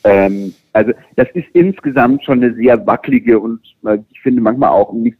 Ähm, 0.05 0.53
also 0.71 0.93
das 1.17 1.27
ist 1.33 1.47
insgesamt 1.51 2.23
schon 2.23 2.41
eine 2.41 2.53
sehr 2.55 2.87
wackelige 2.87 3.39
und 3.39 3.59
äh, 3.85 3.97
ich 4.09 4.21
finde 4.21 4.41
manchmal 4.41 4.69
auch 4.69 4.93
nicht 4.93 5.17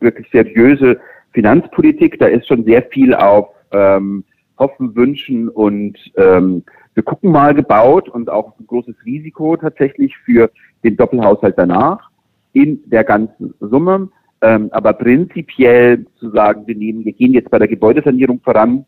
wirklich 0.00 0.28
seriöse 0.32 0.98
Finanzpolitik. 1.32 2.18
Da 2.18 2.26
ist 2.26 2.48
schon 2.48 2.64
sehr 2.64 2.82
viel 2.84 3.14
auf 3.14 3.48
ähm, 3.70 4.24
Hoffen, 4.58 4.96
Wünschen 4.96 5.50
und 5.50 5.98
ähm, 6.16 6.64
wir 7.00 7.04
gucken 7.04 7.32
mal 7.32 7.54
gebaut 7.54 8.10
und 8.10 8.28
auch 8.28 8.52
ein 8.60 8.66
großes 8.66 8.94
Risiko 9.06 9.56
tatsächlich 9.56 10.14
für 10.18 10.50
den 10.84 10.98
Doppelhaushalt 10.98 11.54
danach 11.56 12.10
in 12.52 12.82
der 12.90 13.04
ganzen 13.04 13.54
Summe. 13.58 14.10
Ähm, 14.42 14.68
aber 14.72 14.92
prinzipiell 14.92 16.04
zu 16.18 16.28
sagen, 16.28 16.66
wir 16.66 16.76
nehmen, 16.76 17.06
wir 17.06 17.14
gehen 17.14 17.32
jetzt 17.32 17.50
bei 17.50 17.58
der 17.58 17.68
Gebäudesanierung 17.68 18.40
voran. 18.40 18.84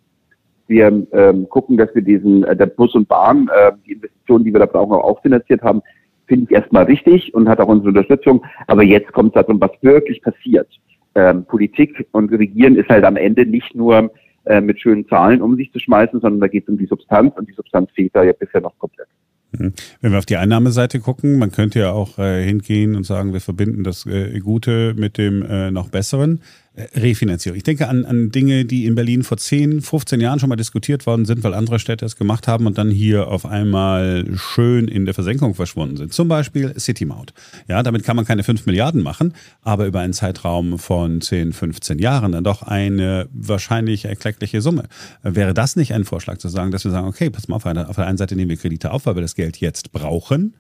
Wir 0.67 0.89
ähm, 1.13 1.49
gucken, 1.49 1.79
dass 1.79 1.95
wir 1.95 2.03
diesen, 2.03 2.45
äh, 2.45 2.55
der 2.55 2.67
Bus 2.67 2.95
und 2.95 3.09
Bahn, 3.09 3.49
äh, 3.49 3.73
die 3.87 3.93
Investitionen, 3.93 4.45
die 4.45 4.53
wir 4.53 4.61
da 4.61 4.67
brauchen, 4.67 4.93
auch 4.93 5.23
finanziert 5.23 5.63
haben, 5.63 5.81
finde 6.27 6.45
ich 6.45 6.51
erstmal 6.51 6.85
richtig 6.85 7.33
und 7.33 7.49
hat 7.49 7.61
auch 7.61 7.69
unsere 7.69 7.89
Unterstützung. 7.89 8.45
Aber 8.67 8.83
jetzt 8.83 9.11
kommt 9.15 9.35
es 9.35 9.41
darum, 9.41 9.59
was 9.59 9.71
wirklich 9.81 10.21
passiert. 10.21 10.69
Ähm, 11.15 11.47
Politik 11.47 12.07
und 12.13 12.31
Regieren 12.31 12.77
ist 12.77 12.91
halt 12.91 13.05
am 13.05 13.17
Ende 13.17 13.47
nicht 13.47 13.75
nur 13.75 14.11
äh, 14.45 14.61
mit 14.61 14.81
schönen 14.81 15.07
Zahlen 15.09 15.43
um 15.43 15.57
sich 15.57 15.73
zu 15.73 15.79
schmeißen, 15.79 16.21
sondern 16.21 16.41
da 16.41 16.49
geht 16.49 16.65
es 16.65 16.69
um 16.69 16.79
die 16.79 16.87
Substanz 16.87 17.35
und 17.37 17.49
die 17.49 17.55
Substanz 17.55 17.91
fehlt 17.93 18.15
da 18.15 18.23
ja 18.23 18.33
bisher 18.33 18.61
noch 18.61 18.79
komplett. 18.79 19.09
Mhm. 19.53 19.73
Wenn 20.01 20.13
wir 20.13 20.19
auf 20.19 20.27
die 20.27 20.37
Einnahmeseite 20.37 21.01
gucken, 21.01 21.39
man 21.39 21.53
könnte 21.53 21.79
ja 21.79 21.93
auch 21.93 22.19
äh, 22.19 22.45
hingehen 22.45 22.97
und 22.97 23.05
sagen, 23.05 23.33
wir 23.33 23.41
verbinden 23.41 23.85
das 23.85 24.07
äh, 24.07 24.39
Gute 24.41 24.95
mit 24.97 25.19
dem 25.19 25.43
äh, 25.43 25.71
noch 25.71 25.91
Besseren. 25.91 26.41
Refinanzierung. 26.75 27.59
Ich 27.59 27.65
denke 27.65 27.89
an, 27.89 28.07
an 28.07 28.31
Dinge, 28.31 28.65
die 28.65 28.87
in 28.87 28.95
Berlin 28.95 29.25
vor 29.25 29.37
10, 29.37 29.83
15 29.83 30.21
Jahren 30.21 30.39
schon 30.39 30.49
mal 30.49 30.57
diskutiert 30.57 31.05
worden 31.07 31.27
sind, 31.27 31.45
weil 31.45 31.53
andere 31.53 31.79
Städte 31.79 32.07
es 32.07 32.17
gemacht 32.17 32.49
haben 32.49 32.67
und 32.67 32.79
dann 32.79 32.91
hier 32.91 33.29
auf 33.29 33.45
einmal 33.45 34.25
schön 34.37 34.89
in 34.89 35.05
der 35.05 35.13
Versenkung 35.13 35.55
verschwunden 35.55 35.99
sind. 35.99 36.15
Zum 36.15 36.29
Beispiel 36.29 36.79
City 36.81 37.05
Maut. 37.05 37.35
Ja, 37.69 37.83
damit 37.83 38.05
kann 38.05 38.17
man 38.17 38.25
keine 38.25 38.43
5 38.43 38.65
Milliarden 38.65 39.03
machen, 39.03 39.35
aber 39.61 39.87
über 39.87 40.01
einen 40.01 40.15
Zeitraum 40.15 40.79
von 40.79 41.21
10, 41.21 41.53
15 41.53 41.99
Jahren 41.99 42.33
dann 42.33 42.45
doch 42.45 42.63
eine 42.63 43.29
wahrscheinlich 43.35 44.07
erkleckliche 44.07 44.63
Summe. 44.63 44.85
Wäre 45.23 45.53
das 45.53 45.77
nicht 45.77 45.93
ein 45.93 46.05
Vorschlag 46.05 46.39
zu 46.39 46.49
sagen, 46.49 46.71
dass 46.71 46.85
wir 46.85 46.91
sagen, 46.91 47.07
okay, 47.07 47.29
pass 47.29 47.49
mal 47.49 47.57
auf, 47.57 47.67
auf 47.67 47.97
der 47.97 48.07
einen 48.07 48.19
Seite 48.19 48.35
nehmen 48.35 48.49
wir 48.49 48.57
Kredite 48.57 48.93
auf, 48.93 49.05
weil 49.05 49.15
wir 49.15 49.23
das 49.23 49.35
Geld 49.35 49.59
jetzt 49.59 49.93
brauchen. 49.93 50.55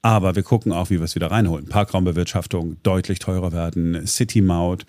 Aber 0.00 0.34
wir 0.34 0.42
gucken 0.42 0.72
auch, 0.72 0.90
wie 0.90 0.98
wir 0.98 1.04
es 1.04 1.14
wieder 1.14 1.30
reinholen. 1.30 1.66
Parkraumbewirtschaftung 1.66 2.78
deutlich 2.82 3.20
teurer 3.20 3.52
werden, 3.52 4.04
City 4.06 4.40
Maut, 4.40 4.84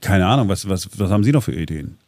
keine 0.00 0.26
Ahnung, 0.26 0.48
was, 0.48 0.68
was, 0.68 0.88
was 0.98 1.10
haben 1.10 1.24
Sie 1.24 1.32
noch 1.32 1.42
für 1.42 1.52
Ideen? 1.52 1.98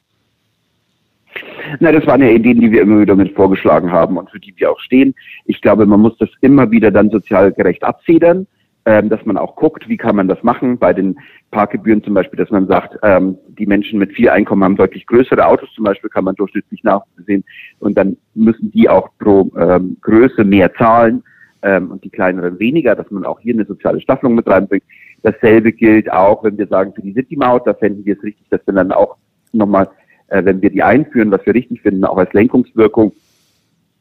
Na, 1.81 1.93
das 1.93 2.07
waren 2.07 2.23
ja 2.23 2.31
Ideen, 2.31 2.61
die 2.61 2.71
wir 2.71 2.83
immer 2.83 3.01
wieder 3.01 3.15
mit 3.15 3.35
vorgeschlagen 3.35 3.93
haben 3.93 4.17
und 4.17 4.31
für 4.31 4.41
die 4.41 4.55
wir 4.57 4.71
auch 4.71 4.81
stehen. 4.81 5.15
Ich 5.45 5.61
glaube, 5.61 5.87
man 5.87 6.01
muss 6.01 6.17
das 6.19 6.31
immer 6.41 6.71
wieder 6.71 6.91
dann 6.91 7.11
sozial 7.11 7.53
gerecht 7.53 7.85
abfedern, 7.85 8.47
ähm, 8.87 9.09
dass 9.09 9.25
man 9.27 9.37
auch 9.37 9.55
guckt, 9.55 9.89
wie 9.89 9.97
kann 9.97 10.17
man 10.17 10.29
das 10.29 10.43
machen. 10.43 10.79
Bei 10.79 10.93
den 10.93 11.19
Parkgebühren 11.51 12.03
zum 12.03 12.15
Beispiel, 12.15 12.39
dass 12.39 12.51
man 12.51 12.67
sagt, 12.67 12.99
ähm, 13.03 13.37
die 13.59 13.67
Menschen 13.67 13.99
mit 13.99 14.13
viel 14.13 14.31
Einkommen 14.31 14.65
haben 14.65 14.77
deutlich 14.77 15.07
größere 15.07 15.47
Autos 15.47 15.69
zum 15.75 15.85
Beispiel, 15.85 16.11
kann 16.11 16.25
man 16.25 16.35
durchschnittlich 16.37 16.83
nachsehen 16.85 17.45
und 17.81 17.97
dann 17.99 18.17
müssen 18.35 18.71
die 18.73 18.89
auch 18.89 19.11
pro 19.19 19.51
ähm, 19.59 19.99
Größe 20.01 20.45
mehr 20.45 20.73
zahlen 20.75 21.23
ähm, 21.63 21.91
und 21.91 22.05
die 22.05 22.11
kleineren 22.11 22.59
weniger, 22.59 22.95
dass 22.95 23.11
man 23.11 23.25
auch 23.25 23.41
hier 23.41 23.55
eine 23.55 23.65
soziale 23.65 24.01
Staffelung 24.01 24.35
mit 24.35 24.47
reinbringt. 24.47 24.85
Dasselbe 25.23 25.73
gilt 25.73 26.11
auch, 26.11 26.45
wenn 26.45 26.59
wir 26.59 26.67
sagen, 26.67 26.93
für 26.95 27.03
die 27.03 27.13
City-Maut, 27.13 27.67
da 27.67 27.75
fänden 27.75 28.05
wir 28.05 28.17
es 28.17 28.23
richtig, 28.23 28.47
dass 28.51 28.61
wir 28.67 28.75
dann 28.75 28.93
auch 28.93 29.17
nochmal, 29.53 29.89
äh, 30.29 30.45
wenn 30.45 30.63
wir 30.63 30.71
die 30.71 30.83
einführen, 30.83 31.31
was 31.31 31.45
wir 31.45 31.55
richtig 31.55 31.83
finden, 31.83 32.05
auch 32.05 32.19
als 32.19 32.33
Lenkungswirkung, 32.33 33.13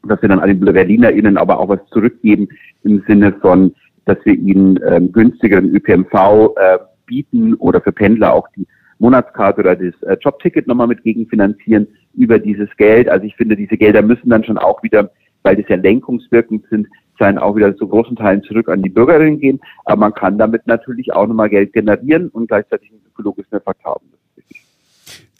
dass 0.06 0.22
wir 0.22 0.28
dann 0.28 0.38
an 0.38 0.48
den 0.48 0.60
BerlinerInnen 0.60 1.36
aber 1.36 1.58
auch 1.58 1.68
was 1.68 1.80
zurückgeben 1.90 2.48
im 2.84 3.02
Sinne 3.06 3.32
von, 3.40 3.74
dass 4.04 4.18
wir 4.24 4.34
ihnen 4.34 4.78
ähm, 4.86 5.12
günstigeren 5.12 5.74
ÖPNV 5.74 6.54
äh, 6.56 6.78
bieten 7.06 7.54
oder 7.54 7.80
für 7.80 7.92
Pendler 7.92 8.32
auch 8.32 8.48
die 8.56 8.66
Monatskarte 8.98 9.60
oder 9.60 9.76
das 9.76 9.94
äh, 10.02 10.16
Jobticket 10.20 10.66
nochmal 10.66 10.86
mit 10.86 11.02
gegenfinanzieren 11.02 11.86
über 12.14 12.38
dieses 12.38 12.68
Geld. 12.76 13.08
Also 13.08 13.26
ich 13.26 13.36
finde, 13.36 13.56
diese 13.56 13.76
Gelder 13.76 14.02
müssen 14.02 14.30
dann 14.30 14.44
schon 14.44 14.58
auch 14.58 14.82
wieder, 14.82 15.10
weil 15.42 15.56
das 15.56 15.68
ja 15.68 15.76
lenkungswirkend 15.76 16.64
sind, 16.68 16.86
sein 17.18 17.38
auch 17.38 17.56
wieder 17.56 17.76
zu 17.76 17.88
großen 17.88 18.16
Teilen 18.16 18.42
zurück 18.42 18.68
an 18.68 18.82
die 18.82 18.90
Bürgerinnen 18.90 19.40
gehen. 19.40 19.60
Aber 19.84 20.00
man 20.00 20.14
kann 20.14 20.38
damit 20.38 20.66
natürlich 20.66 21.12
auch 21.12 21.26
nochmal 21.26 21.50
Geld 21.50 21.72
generieren 21.72 22.28
und 22.30 22.48
gleichzeitig 22.48 22.90
einen 22.90 23.02
ökologischen 23.06 23.54
Effekt 23.54 23.84
haben. 23.84 24.17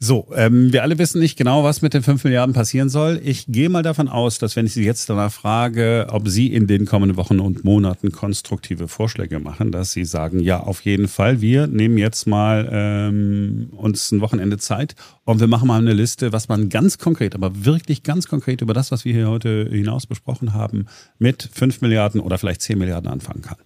So, 0.01 0.29
ähm, 0.37 0.73
wir 0.73 0.85
alle 0.85 0.97
wissen 0.99 1.21
nicht 1.21 1.37
genau, 1.37 1.65
was 1.65 1.83
mit 1.83 1.93
den 1.93 2.03
5 2.03 2.23
Milliarden 2.23 2.55
passieren 2.55 2.89
soll. 2.89 3.21
Ich 3.25 3.47
gehe 3.49 3.69
mal 3.69 3.83
davon 3.83 4.07
aus, 4.07 4.39
dass 4.39 4.55
wenn 4.55 4.65
ich 4.65 4.73
Sie 4.73 4.85
jetzt 4.85 5.11
danach 5.11 5.33
frage, 5.33 6.07
ob 6.11 6.29
Sie 6.29 6.55
in 6.55 6.69
den 6.69 6.87
kommenden 6.87 7.17
Wochen 7.17 7.41
und 7.41 7.65
Monaten 7.65 8.13
konstruktive 8.13 8.87
Vorschläge 8.87 9.41
machen, 9.41 9.73
dass 9.73 9.91
Sie 9.91 10.05
sagen, 10.05 10.39
ja, 10.39 10.61
auf 10.61 10.83
jeden 10.83 11.09
Fall, 11.09 11.41
wir 11.41 11.67
nehmen 11.67 11.99
jetzt 11.99 12.29
mal 12.29 12.69
ähm, 12.71 13.71
uns 13.77 14.13
ein 14.13 14.21
Wochenende 14.21 14.59
Zeit 14.59 14.95
und 15.25 15.41
wir 15.41 15.49
machen 15.49 15.67
mal 15.67 15.81
eine 15.81 15.95
Liste, 15.95 16.33
was 16.33 16.49
man 16.49 16.69
ganz 16.69 16.99
konkret, 16.99 17.35
aber 17.35 17.65
wirklich 17.65 18.05
ganz 18.05 18.29
konkret 18.29 18.63
über 18.63 18.75
das, 18.75 18.93
was 18.93 19.05
wir 19.05 19.13
hier 19.13 19.29
heute 19.29 19.69
hinaus 19.69 20.07
besprochen 20.07 20.55
haben, 20.55 20.87
mit 21.19 21.51
5 21.53 21.81
Milliarden 21.81 22.21
oder 22.21 22.39
vielleicht 22.39 22.63
10 22.63 22.79
Milliarden 22.79 23.11
anfangen 23.11 23.43
kann. 23.43 23.57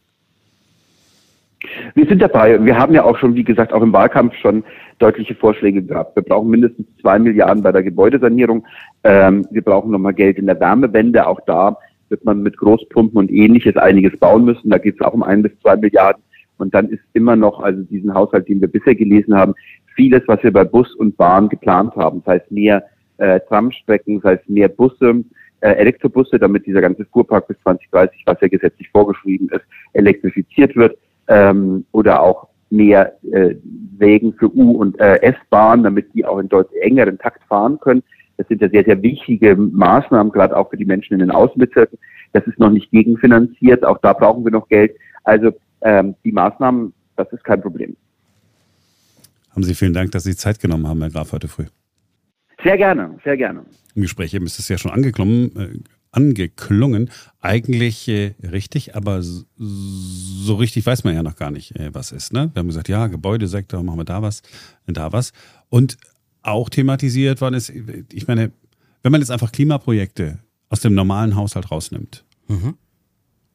Wir 1.95 2.07
sind 2.07 2.21
dabei. 2.21 2.65
Wir 2.65 2.77
haben 2.77 2.95
ja 2.95 3.05
auch 3.05 3.19
schon, 3.19 3.35
wie 3.35 3.45
gesagt, 3.45 3.73
auch 3.73 3.83
im 3.83 3.93
Wahlkampf 3.93 4.35
schon 4.41 4.65
deutliche 5.03 5.35
Vorschläge 5.35 5.83
gehabt. 5.83 6.15
Wir 6.17 6.23
brauchen 6.23 6.49
mindestens 6.49 6.87
zwei 7.01 7.19
Milliarden 7.19 7.63
bei 7.63 7.73
der 7.73 7.83
Gebäudesanierung. 7.83 8.65
Ähm, 9.03 9.47
wir 9.51 9.63
brauchen 9.63 9.91
nochmal 9.91 10.15
Geld 10.15 10.39
in 10.39 10.47
der 10.47 10.61
Wärmewende. 10.61 11.27
Auch 11.27 11.41
da 11.47 11.77
wird 12.09 12.25
man 12.25 12.43
mit 12.43 12.57
Großpumpen 12.57 13.19
und 13.19 13.31
ähnliches 13.31 13.77
einiges 13.77 14.17
bauen 14.19 14.45
müssen. 14.45 14.71
Da 14.71 14.79
geht 14.79 14.95
es 14.95 15.01
auch 15.01 15.15
um 15.15 15.23
ein 15.23 15.43
bis 15.43 15.53
zwei 15.61 15.77
Milliarden. 15.77 16.23
Und 16.59 16.75
dann 16.75 16.89
ist 16.89 17.03
immer 17.15 17.35
noch, 17.35 17.61
also 17.61 17.83
diesen 17.83 18.15
Haushalt, 18.15 18.49
den 18.49 18.61
wir 18.61 18.69
bisher 18.69 18.95
gelesen 18.95 19.35
haben, 19.35 19.55
vieles, 19.97 20.23
was 20.27 20.43
wir 20.43 20.53
bei 20.53 20.65
Bus 20.65 20.95
und 20.95 21.17
Bahn 21.17 21.49
geplant 21.49 21.97
haben. 21.97 22.23
Das 22.25 22.35
heißt 22.35 22.53
mehr 22.53 22.85
äh, 23.19 23.41
Tramstrecken, 23.49 24.21
das 24.21 24.33
heißt 24.33 24.49
mehr 24.49 24.69
Busse, 24.69 25.25
äh, 25.61 25.71
Elektrobusse, 25.71 26.39
damit 26.39 26.67
dieser 26.67 26.81
ganze 26.81 27.05
Fuhrpark 27.07 27.49
bis 27.49 27.59
2030, 27.63 28.23
was 28.27 28.41
ja 28.41 28.49
gesetzlich 28.49 28.89
vorgeschrieben 28.91 29.49
ist, 29.49 29.65
elektrifiziert 29.93 30.77
wird 30.77 30.97
ähm, 31.29 31.85
oder 31.93 32.23
auch 32.23 32.49
mehr 32.73 33.17
äh, 33.31 33.55
Wägen 33.99 34.33
für 34.33 34.53
U- 34.53 34.79
und 34.79 34.99
äh, 34.99 35.21
S-Bahn, 35.23 35.83
damit 35.83 36.13
die 36.15 36.25
auch 36.25 36.39
in 36.39 36.49
deutlich 36.49 36.83
engeren 36.83 37.19
Takt 37.19 37.45
fahren 37.45 37.79
können. 37.81 38.03
Das 38.39 38.49
sind 38.49 38.61
ja 38.61 38.69
sehr, 38.69 38.85
sehr 38.85 39.01
wichtige 39.03 39.55
Maßnahmen, 39.55 40.33
gerade 40.33 40.57
auch 40.57 40.71
für 40.71 40.77
die 40.77 40.85
Menschen 40.85 41.15
in 41.15 41.21
den 41.21 41.31
Außenbezirken. 41.31 41.99
Das 42.33 42.45
ist 42.47 42.59
noch 42.59 42.71
nicht 42.71 42.91
gegenfinanziert, 42.91 43.85
auch 43.85 43.99
da 43.99 44.15
brauchen 44.15 44.45
wir 44.45 44.51
noch 44.51 44.69
Geld. 44.69 44.97
Also 45.23 45.53
ähm, 45.83 46.15
die 46.25 46.33
Maßnahmen, 46.33 46.93
das 47.17 47.31
ist 47.33 47.45
kein 47.45 47.61
Problem. 47.61 47.97
Haben 49.51 49.65
Sie 49.65 49.75
vielen 49.75 49.93
Dank, 49.93 50.11
dass 50.13 50.25
Sie 50.25 50.35
Zeit 50.35 50.59
genommen 50.59 50.89
haben, 50.89 51.01
Herr 51.03 51.11
Graf, 51.11 51.33
heute 51.33 51.47
früh. 51.47 51.67
Sehr 52.65 52.77
gerne, 52.79 53.19
sehr 53.23 53.37
gerne. 53.37 53.65
Im 53.95 54.03
Gespräch 54.03 54.33
eben 54.33 54.47
ist 54.47 54.59
es 54.59 54.69
ja 54.69 54.79
schon 54.79 54.93
angeklungen, 54.93 55.57
äh, 55.57 55.79
angeklungen. 56.13 57.11
Eigentlich 57.41 58.07
äh, 58.07 58.35
richtig, 58.43 58.95
aber 58.95 59.23
so 59.23 60.55
richtig 60.55 60.87
weiß 60.87 61.05
man 61.05 61.15
ja 61.15 61.23
noch 61.23 61.37
gar 61.37 61.51
nicht, 61.51 61.75
äh, 61.77 61.93
was 61.93 62.13
ist. 62.13 62.33
Ne? 62.33 62.51
Wir 62.53 62.61
haben 62.61 62.69
gesagt, 62.69 62.89
ja, 62.89 63.09
Gebäudesektor, 63.09 63.83
machen 63.83 63.99
wir 63.99 64.05
da 64.05 64.23
was, 64.23 64.43
da 64.87 65.11
was. 65.13 65.33
Und 65.69 65.97
auch 66.43 66.69
thematisiert 66.69 67.41
worden 67.41 67.55
ist, 67.55 67.73
ich 68.13 68.27
meine, 68.27 68.53
wenn 69.03 69.13
man 69.13 69.21
jetzt 69.21 69.31
einfach 69.31 69.53
Klimaprojekte 69.53 70.39
aus 70.69 70.81
dem 70.81 70.95
normalen 70.95 71.35
Haushalt 71.35 71.71
rausnimmt 71.71 72.25
mhm. 72.49 72.75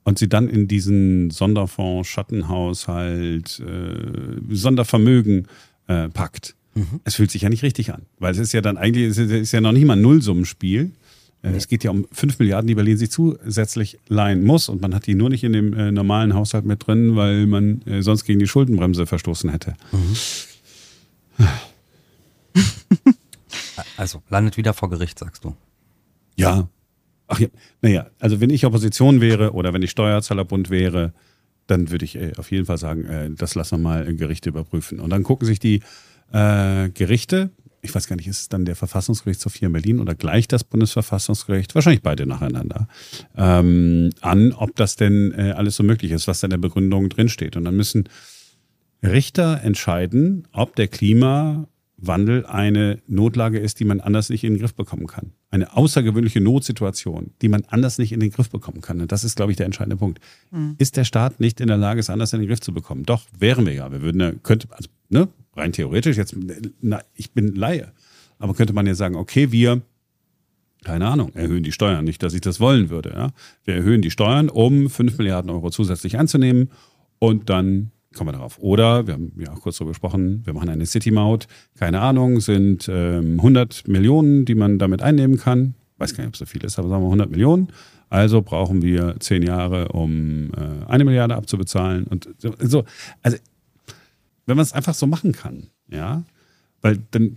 und 0.03 0.19
sie 0.19 0.27
dann 0.27 0.49
in 0.49 0.67
diesen 0.67 1.29
Sonderfonds, 1.29 2.07
Schattenhaushalt, 2.07 3.59
äh, 3.59 4.55
Sondervermögen 4.55 5.47
äh, 5.87 6.09
packt, 6.09 6.55
mhm. 6.75 7.01
es 7.03 7.15
fühlt 7.15 7.31
sich 7.31 7.43
ja 7.43 7.49
nicht 7.49 7.63
richtig 7.63 7.93
an. 7.93 8.03
Weil 8.19 8.31
es 8.31 8.39
ist 8.39 8.53
ja 8.53 8.61
dann 8.61 8.77
eigentlich, 8.77 9.05
es 9.07 9.17
ist 9.17 9.51
ja 9.51 9.61
noch 9.61 9.71
nicht 9.73 9.85
mal 9.85 9.93
ein 9.93 10.01
Nullsummenspiel. 10.01 10.91
Äh, 11.53 11.55
es 11.55 11.67
geht 11.67 11.83
ja 11.83 11.91
um 11.91 12.05
5 12.11 12.39
Milliarden, 12.39 12.67
die 12.67 12.75
Berlin 12.75 12.97
sich 12.97 13.11
zusätzlich 13.11 13.99
leihen 14.07 14.43
muss 14.43 14.69
und 14.69 14.81
man 14.81 14.93
hat 14.93 15.07
die 15.07 15.15
nur 15.15 15.29
nicht 15.29 15.43
in 15.43 15.53
dem 15.53 15.73
äh, 15.73 15.91
normalen 15.91 16.33
Haushalt 16.33 16.65
mit 16.65 16.85
drin, 16.85 17.15
weil 17.15 17.47
man 17.47 17.81
äh, 17.83 18.01
sonst 18.01 18.25
gegen 18.25 18.39
die 18.39 18.47
Schuldenbremse 18.47 19.05
verstoßen 19.05 19.49
hätte. 19.49 19.75
Mhm. 19.91 20.15
also 23.97 24.21
landet 24.29 24.57
wieder 24.57 24.73
vor 24.73 24.89
Gericht, 24.89 25.19
sagst 25.19 25.43
du. 25.43 25.55
Ja. 26.35 26.69
Ach 27.27 27.39
ja, 27.39 27.47
naja, 27.81 28.07
also 28.19 28.39
wenn 28.39 28.49
ich 28.49 28.65
Opposition 28.65 29.19
wäre 29.19 29.51
oder 29.51 29.73
wenn 29.73 29.81
ich 29.81 29.91
Steuerzahlerbund 29.91 30.69
wäre, 30.69 31.13
dann 31.67 31.91
würde 31.91 32.05
ich 32.05 32.15
äh, 32.15 32.31
auf 32.37 32.51
jeden 32.51 32.65
Fall 32.65 32.77
sagen, 32.77 33.05
äh, 33.05 33.29
das 33.31 33.55
lassen 33.55 33.79
wir 33.79 33.83
mal 33.83 34.15
Gerichte 34.15 34.49
überprüfen. 34.49 34.99
Und 34.99 35.09
dann 35.09 35.23
gucken 35.23 35.45
sich 35.45 35.59
die 35.59 35.81
äh, 36.31 36.89
Gerichte, 36.89 37.51
ich 37.87 37.95
weiß 37.95 38.07
gar 38.07 38.15
nicht, 38.15 38.27
ist 38.27 38.41
es 38.41 38.49
dann 38.49 38.65
der 38.65 38.75
Verfassungsgerichtshof 38.75 39.55
hier 39.55 39.67
in 39.67 39.73
Berlin 39.73 39.99
oder 39.99 40.15
gleich 40.15 40.47
das 40.47 40.63
Bundesverfassungsgericht, 40.63 41.73
wahrscheinlich 41.73 42.01
beide 42.01 42.25
nacheinander, 42.25 42.87
ähm, 43.35 44.11
an, 44.21 44.51
ob 44.53 44.75
das 44.75 44.95
denn 44.95 45.33
äh, 45.37 45.51
alles 45.51 45.75
so 45.75 45.83
möglich 45.83 46.11
ist, 46.11 46.27
was 46.27 46.41
da 46.41 46.47
in 46.47 46.51
der 46.51 46.57
Begründung 46.57 47.09
drinsteht. 47.09 47.55
Und 47.55 47.63
dann 47.65 47.75
müssen 47.75 48.09
Richter 49.03 49.61
entscheiden, 49.63 50.47
ob 50.51 50.75
der 50.75 50.87
Klimawandel 50.87 52.45
eine 52.47 52.99
Notlage 53.07 53.59
ist, 53.59 53.79
die 53.79 53.85
man 53.85 54.01
anders 54.01 54.29
nicht 54.29 54.43
in 54.43 54.53
den 54.53 54.59
Griff 54.59 54.73
bekommen 54.73 55.07
kann. 55.07 55.31
Eine 55.49 55.75
außergewöhnliche 55.77 56.41
Notsituation, 56.41 57.31
die 57.41 57.47
man 57.47 57.63
anders 57.67 57.99
nicht 57.99 58.11
in 58.11 58.19
den 58.19 58.31
Griff 58.31 58.49
bekommen 58.49 58.81
kann. 58.81 58.99
Und 58.99 59.11
das 59.11 59.23
ist, 59.23 59.35
glaube 59.35 59.51
ich, 59.51 59.57
der 59.57 59.65
entscheidende 59.65 59.97
Punkt. 59.97 60.19
Mhm. 60.51 60.75
Ist 60.77 60.97
der 60.97 61.05
Staat 61.05 61.39
nicht 61.39 61.61
in 61.61 61.67
der 61.67 61.77
Lage, 61.77 61.99
es 61.99 62.09
anders 62.09 62.33
in 62.33 62.39
den 62.39 62.49
Griff 62.49 62.59
zu 62.59 62.73
bekommen? 62.73 63.03
Doch, 63.03 63.23
wären 63.37 63.65
wir 63.65 63.73
ja. 63.73 63.91
Wir 63.91 64.01
würden, 64.01 64.41
könnte, 64.43 64.67
also, 64.71 64.89
ne, 65.09 65.29
rein 65.57 65.71
theoretisch, 65.71 66.17
jetzt, 66.17 66.35
na, 66.81 67.01
ich 67.13 67.31
bin 67.31 67.55
Laie, 67.55 67.91
aber 68.39 68.53
könnte 68.53 68.73
man 68.73 68.85
ja 68.87 68.95
sagen, 68.95 69.15
okay, 69.15 69.51
wir, 69.51 69.81
keine 70.83 71.07
Ahnung, 71.07 71.33
erhöhen 71.33 71.63
die 71.63 71.71
Steuern. 71.71 72.05
Nicht, 72.05 72.21
dass 72.23 72.33
ich 72.33 72.41
das 72.41 72.59
wollen 72.59 72.89
würde. 72.89 73.09
Ja? 73.09 73.31
Wir 73.65 73.75
erhöhen 73.75 74.01
die 74.01 74.11
Steuern, 74.11 74.49
um 74.49 74.89
5 74.89 75.17
Milliarden 75.17 75.49
Euro 75.49 75.69
zusätzlich 75.69 76.17
einzunehmen 76.17 76.69
und 77.19 77.49
dann 77.49 77.91
kommen 78.15 78.29
wir 78.29 78.33
darauf. 78.33 78.57
Oder, 78.59 79.07
wir 79.07 79.13
haben 79.13 79.31
ja 79.37 79.51
auch 79.53 79.61
kurz 79.61 79.77
darüber 79.77 79.91
gesprochen, 79.91 80.41
wir 80.45 80.53
machen 80.53 80.69
eine 80.69 80.85
City-Maut, 80.85 81.47
keine 81.77 82.01
Ahnung, 82.01 82.39
sind 82.39 82.89
ähm, 82.91 83.39
100 83.39 83.87
Millionen, 83.87 84.45
die 84.45 84.55
man 84.55 84.79
damit 84.79 85.01
einnehmen 85.01 85.37
kann. 85.37 85.75
Weiß 85.97 86.13
gar 86.13 86.23
nicht, 86.23 86.29
ob 86.29 86.33
es 86.33 86.39
so 86.39 86.45
viel 86.45 86.63
ist, 86.63 86.79
aber 86.79 86.89
sagen 86.89 87.03
wir 87.03 87.07
100 87.07 87.29
Millionen. 87.29 87.67
Also 88.09 88.41
brauchen 88.41 88.81
wir 88.81 89.15
zehn 89.19 89.43
Jahre, 89.43 89.89
um 89.89 90.51
äh, 90.53 90.85
eine 90.87 91.03
Milliarde 91.03 91.35
abzubezahlen. 91.35 92.05
Und 92.05 92.29
so, 92.37 92.85
also 93.21 93.37
wenn 94.47 94.57
man 94.57 94.63
es 94.63 94.73
einfach 94.73 94.95
so 94.95 95.05
machen 95.05 95.33
kann, 95.33 95.67
ja, 95.89 96.23
Weil 96.81 96.99
dann 97.11 97.35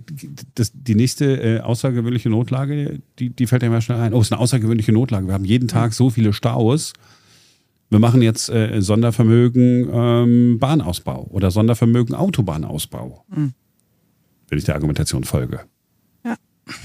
das, 0.54 0.72
die 0.74 0.94
nächste 0.94 1.42
äh, 1.42 1.60
außergewöhnliche 1.60 2.30
Notlage, 2.30 3.00
die, 3.18 3.30
die 3.30 3.46
fällt 3.46 3.62
ja 3.62 3.68
immer 3.68 3.80
schnell 3.80 3.98
ein. 3.98 4.14
Oh, 4.14 4.20
es 4.20 4.28
ist 4.28 4.32
eine 4.32 4.40
außergewöhnliche 4.40 4.92
Notlage. 4.92 5.26
Wir 5.26 5.34
haben 5.34 5.44
jeden 5.44 5.68
Tag 5.68 5.92
so 5.92 6.10
viele 6.10 6.32
Staus. 6.32 6.92
Wir 7.88 7.98
machen 7.98 8.22
jetzt 8.22 8.48
äh, 8.50 8.80
Sondervermögen 8.80 9.88
ähm, 9.92 10.58
Bahnausbau 10.60 11.26
oder 11.30 11.50
Sondervermögen 11.50 12.14
Autobahnausbau. 12.14 13.24
Mhm. 13.28 13.52
Wenn 14.48 14.58
ich 14.58 14.64
der 14.64 14.74
Argumentation 14.74 15.24
folge. 15.24 15.60
Ja. 16.24 16.36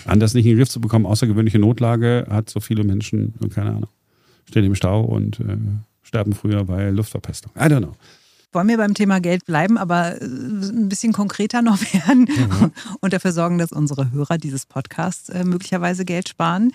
Anders 0.06 0.34
nicht 0.34 0.46
in 0.46 0.54
den 0.54 0.58
Griff 0.58 0.70
zu 0.70 0.82
bekommen, 0.82 1.06
außergewöhnliche 1.06 1.60
Notlage 1.60 2.26
hat 2.30 2.50
so 2.50 2.60
viele 2.60 2.84
Menschen, 2.84 3.34
keine 3.54 3.72
Ahnung, 3.72 3.90
stehen 4.50 4.64
im 4.64 4.76
Stau 4.76 5.02
und 5.02 5.40
äh, 5.42 5.58
sterben 6.02 6.34
früher 6.34 6.64
bei 6.64 6.90
Luftverpestung. 6.90 7.52
I 7.56 7.66
don't 7.66 7.80
know 7.80 7.96
wollen 8.56 8.70
wir 8.70 8.78
beim 8.78 8.94
Thema 8.94 9.20
Geld 9.20 9.46
bleiben, 9.46 9.78
aber 9.78 10.20
äh, 10.20 10.26
ein 10.26 10.90
bisschen 10.90 11.14
konkreter 11.14 11.62
noch 11.62 11.80
werden 11.94 12.22
mhm. 12.22 12.72
und 13.02 13.14
dafür 13.14 13.34
sorgen, 13.34 13.58
dass 13.58 13.72
unsere 13.72 14.12
Hörer 14.12 14.38
dieses 14.38 14.66
Podcasts 14.66 15.30
äh, 15.30 15.44
möglicherweise 15.44 16.06
Geld 16.06 16.30
sparen. 16.30 16.72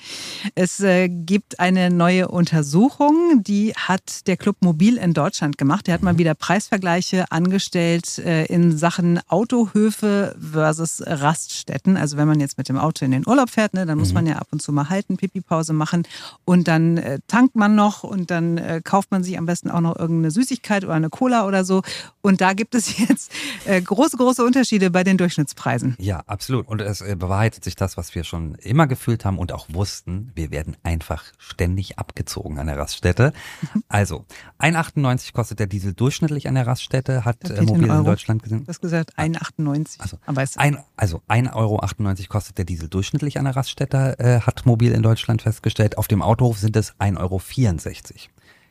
Es 0.54 0.80
äh, 0.80 1.08
gibt 1.08 1.58
eine 1.58 1.90
neue 1.90 2.28
Untersuchung, 2.28 3.42
die 3.42 3.72
hat 3.74 4.26
der 4.26 4.36
Club 4.36 4.56
Mobil 4.60 4.98
in 4.98 5.14
Deutschland 5.14 5.56
gemacht. 5.56 5.86
Der 5.86 5.94
hat 5.94 6.02
mal 6.02 6.18
wieder 6.18 6.34
Preisvergleiche 6.34 7.32
angestellt 7.32 8.18
in 8.18 8.76
Sachen 8.76 9.20
Autohöfe 9.28 10.36
versus 10.38 11.02
Raststätten. 11.06 11.96
Also 11.96 12.18
wenn 12.18 12.28
man 12.28 12.40
jetzt 12.40 12.58
mit 12.58 12.68
dem 12.68 12.76
Auto 12.76 13.04
in 13.04 13.12
den 13.12 13.26
Urlaub 13.26 13.48
fährt, 13.48 13.72
ne, 13.72 13.86
dann 13.86 13.98
muss 13.98 14.08
mhm. 14.08 14.14
man 14.14 14.26
ja 14.26 14.36
ab 14.36 14.48
und 14.50 14.60
zu 14.60 14.72
mal 14.72 14.90
halten, 14.90 15.16
Pipi-Pause 15.16 15.72
machen 15.72 16.06
und 16.44 16.68
dann 16.68 17.00
tankt 17.26 17.56
man 17.56 17.74
noch 17.74 18.02
und 18.02 18.30
dann 18.30 18.82
kauft 18.84 19.10
man 19.10 19.24
sich 19.24 19.38
am 19.38 19.46
besten 19.46 19.70
auch 19.70 19.80
noch 19.80 19.96
irgendeine 19.96 20.30
Süßigkeit 20.30 20.84
oder 20.84 20.94
eine 20.94 21.08
Cola 21.08 21.46
oder 21.46 21.64
so 21.64 21.69
so. 21.70 21.82
Und 22.20 22.40
da 22.40 22.52
gibt 22.52 22.74
es 22.74 22.98
jetzt 23.08 23.32
äh, 23.64 23.80
große, 23.80 24.16
große 24.16 24.44
Unterschiede 24.44 24.90
bei 24.90 25.04
den 25.04 25.16
Durchschnittspreisen. 25.16 25.96
Ja, 25.98 26.22
absolut. 26.26 26.68
Und 26.68 26.82
es 26.82 27.00
äh, 27.00 27.16
bewahrheitet 27.16 27.64
sich 27.64 27.76
das, 27.76 27.96
was 27.96 28.14
wir 28.14 28.24
schon 28.24 28.56
immer 28.56 28.86
gefühlt 28.86 29.24
haben 29.24 29.38
und 29.38 29.52
auch 29.52 29.66
wussten. 29.70 30.32
Wir 30.34 30.50
werden 30.50 30.76
einfach 30.82 31.24
ständig 31.38 31.98
abgezogen 31.98 32.58
an 32.58 32.66
der 32.66 32.78
Raststätte. 32.78 33.32
Also, 33.88 34.24
1,98 34.60 35.32
kostet 35.32 35.58
der 35.58 35.66
Diesel 35.66 35.94
durchschnittlich 35.94 36.48
an 36.48 36.54
der 36.54 36.66
Raststätte, 36.66 37.24
hat 37.24 37.50
äh, 37.50 37.62
Mobil 37.62 37.88
in, 37.88 37.96
in 37.98 38.04
Deutschland 38.04 38.42
gesehen. 38.42 38.64
Du 38.64 38.68
hast 38.68 38.80
gesagt 38.80 39.18
1,98. 39.18 40.00
Also, 40.00 40.18
Aber 40.26 40.44
ein, 40.56 40.78
also 40.96 41.22
1,98 41.28 41.54
Euro 41.54 41.80
kostet 42.28 42.58
der 42.58 42.64
Diesel 42.64 42.88
durchschnittlich 42.88 43.38
an 43.38 43.46
der 43.46 43.56
Raststätte, 43.56 44.18
äh, 44.18 44.40
hat 44.40 44.66
Mobil 44.66 44.92
in 44.92 45.02
Deutschland 45.02 45.42
festgestellt. 45.42 45.98
Auf 45.98 46.08
dem 46.08 46.22
Autohof 46.22 46.58
sind 46.58 46.76
es 46.76 46.94
1,64 46.98 47.18
Euro. 47.18 47.40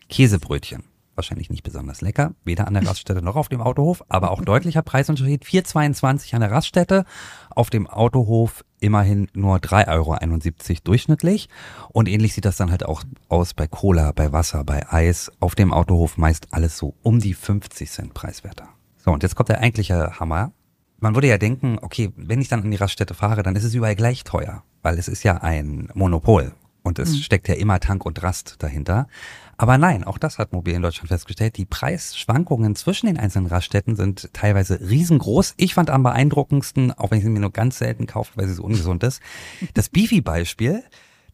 Käsebrötchen 0.10 0.84
wahrscheinlich 1.20 1.50
nicht 1.50 1.64
besonders 1.64 2.00
lecker, 2.00 2.34
weder 2.46 2.66
an 2.68 2.74
der 2.74 2.88
Raststätte 2.88 3.22
noch 3.22 3.36
auf 3.36 3.50
dem 3.50 3.62
Autohof, 3.62 4.04
aber 4.08 4.32
auch 4.32 4.42
deutlicher 4.42 4.82
Preisunterschied. 4.82 5.44
4,22 5.44 6.34
an 6.34 6.42
der 6.42 6.52
Raststätte, 6.52 7.04
auf 7.50 7.70
dem 7.70 7.88
Autohof 7.88 8.64
immerhin 8.80 9.28
nur 9.34 9.58
3,71 9.58 9.90
Euro 10.70 10.80
durchschnittlich. 10.86 11.50
Und 11.90 12.08
ähnlich 12.08 12.34
sieht 12.34 12.46
das 12.46 12.56
dann 12.56 12.72
halt 12.72 12.86
auch 12.86 13.04
aus 13.28 13.54
bei 13.54 13.68
Cola, 13.68 14.14
bei 14.14 14.32
Wasser, 14.32 14.64
bei 14.64 14.90
Eis. 14.90 15.30
Auf 15.42 15.56
dem 15.56 15.74
Autohof 15.74 16.18
meist 16.18 16.48
alles 16.52 16.78
so 16.78 16.96
um 17.04 17.20
die 17.20 17.34
50 17.34 17.92
Cent 17.92 18.14
preiswerter. 18.14 18.70
So, 18.98 19.12
und 19.12 19.22
jetzt 19.24 19.36
kommt 19.36 19.50
der 19.50 19.60
eigentliche 19.60 20.20
Hammer. 20.20 20.54
Man 21.00 21.16
würde 21.16 21.28
ja 21.28 21.38
denken, 21.38 21.80
okay, 21.82 22.12
wenn 22.16 22.42
ich 22.42 22.48
dann 22.48 22.64
in 22.64 22.72
die 22.72 22.78
Raststätte 22.78 23.14
fahre, 23.14 23.44
dann 23.44 23.56
ist 23.56 23.64
es 23.66 23.74
überall 23.74 23.96
gleich 23.96 24.24
teuer, 24.24 24.64
weil 24.82 24.98
es 24.98 25.08
ist 25.08 25.24
ja 25.24 25.38
ein 25.38 25.90
Monopol. 25.94 26.54
Und 26.90 26.98
es 26.98 27.12
mhm. 27.12 27.18
steckt 27.18 27.48
ja 27.48 27.54
immer 27.54 27.80
Tank 27.80 28.04
und 28.04 28.24
Rast 28.24 28.56
dahinter. 28.64 29.08
Aber 29.58 29.78
nein, 29.78 30.04
auch 30.04 30.18
das 30.18 30.40
hat 30.40 30.54
Mobil 30.54 30.74
in 30.74 30.82
Deutschland 30.82 31.10
festgestellt. 31.10 31.56
Die 31.58 31.66
Preisschwankungen 31.66 32.76
zwischen 32.76 33.06
den 33.06 33.20
einzelnen 33.20 33.46
Raststätten 33.46 33.96
sind 33.96 34.34
teilweise 34.34 34.80
riesengroß. 34.82 35.54
Ich 35.58 35.76
fand 35.76 35.92
am 35.92 36.02
beeindruckendsten, 36.02 36.92
auch 36.94 37.12
wenn 37.12 37.20
ich 37.20 37.24
sie 37.24 37.30
mir 37.30 37.42
nur 37.42 37.54
ganz 37.54 37.78
selten 37.78 38.08
kaufe, 38.08 38.32
weil 38.38 38.48
sie 38.48 38.56
so 38.56 38.64
ungesund 38.64 39.04
ist, 39.04 39.22
das 39.76 39.90
Beefy-Beispiel. 39.90 40.84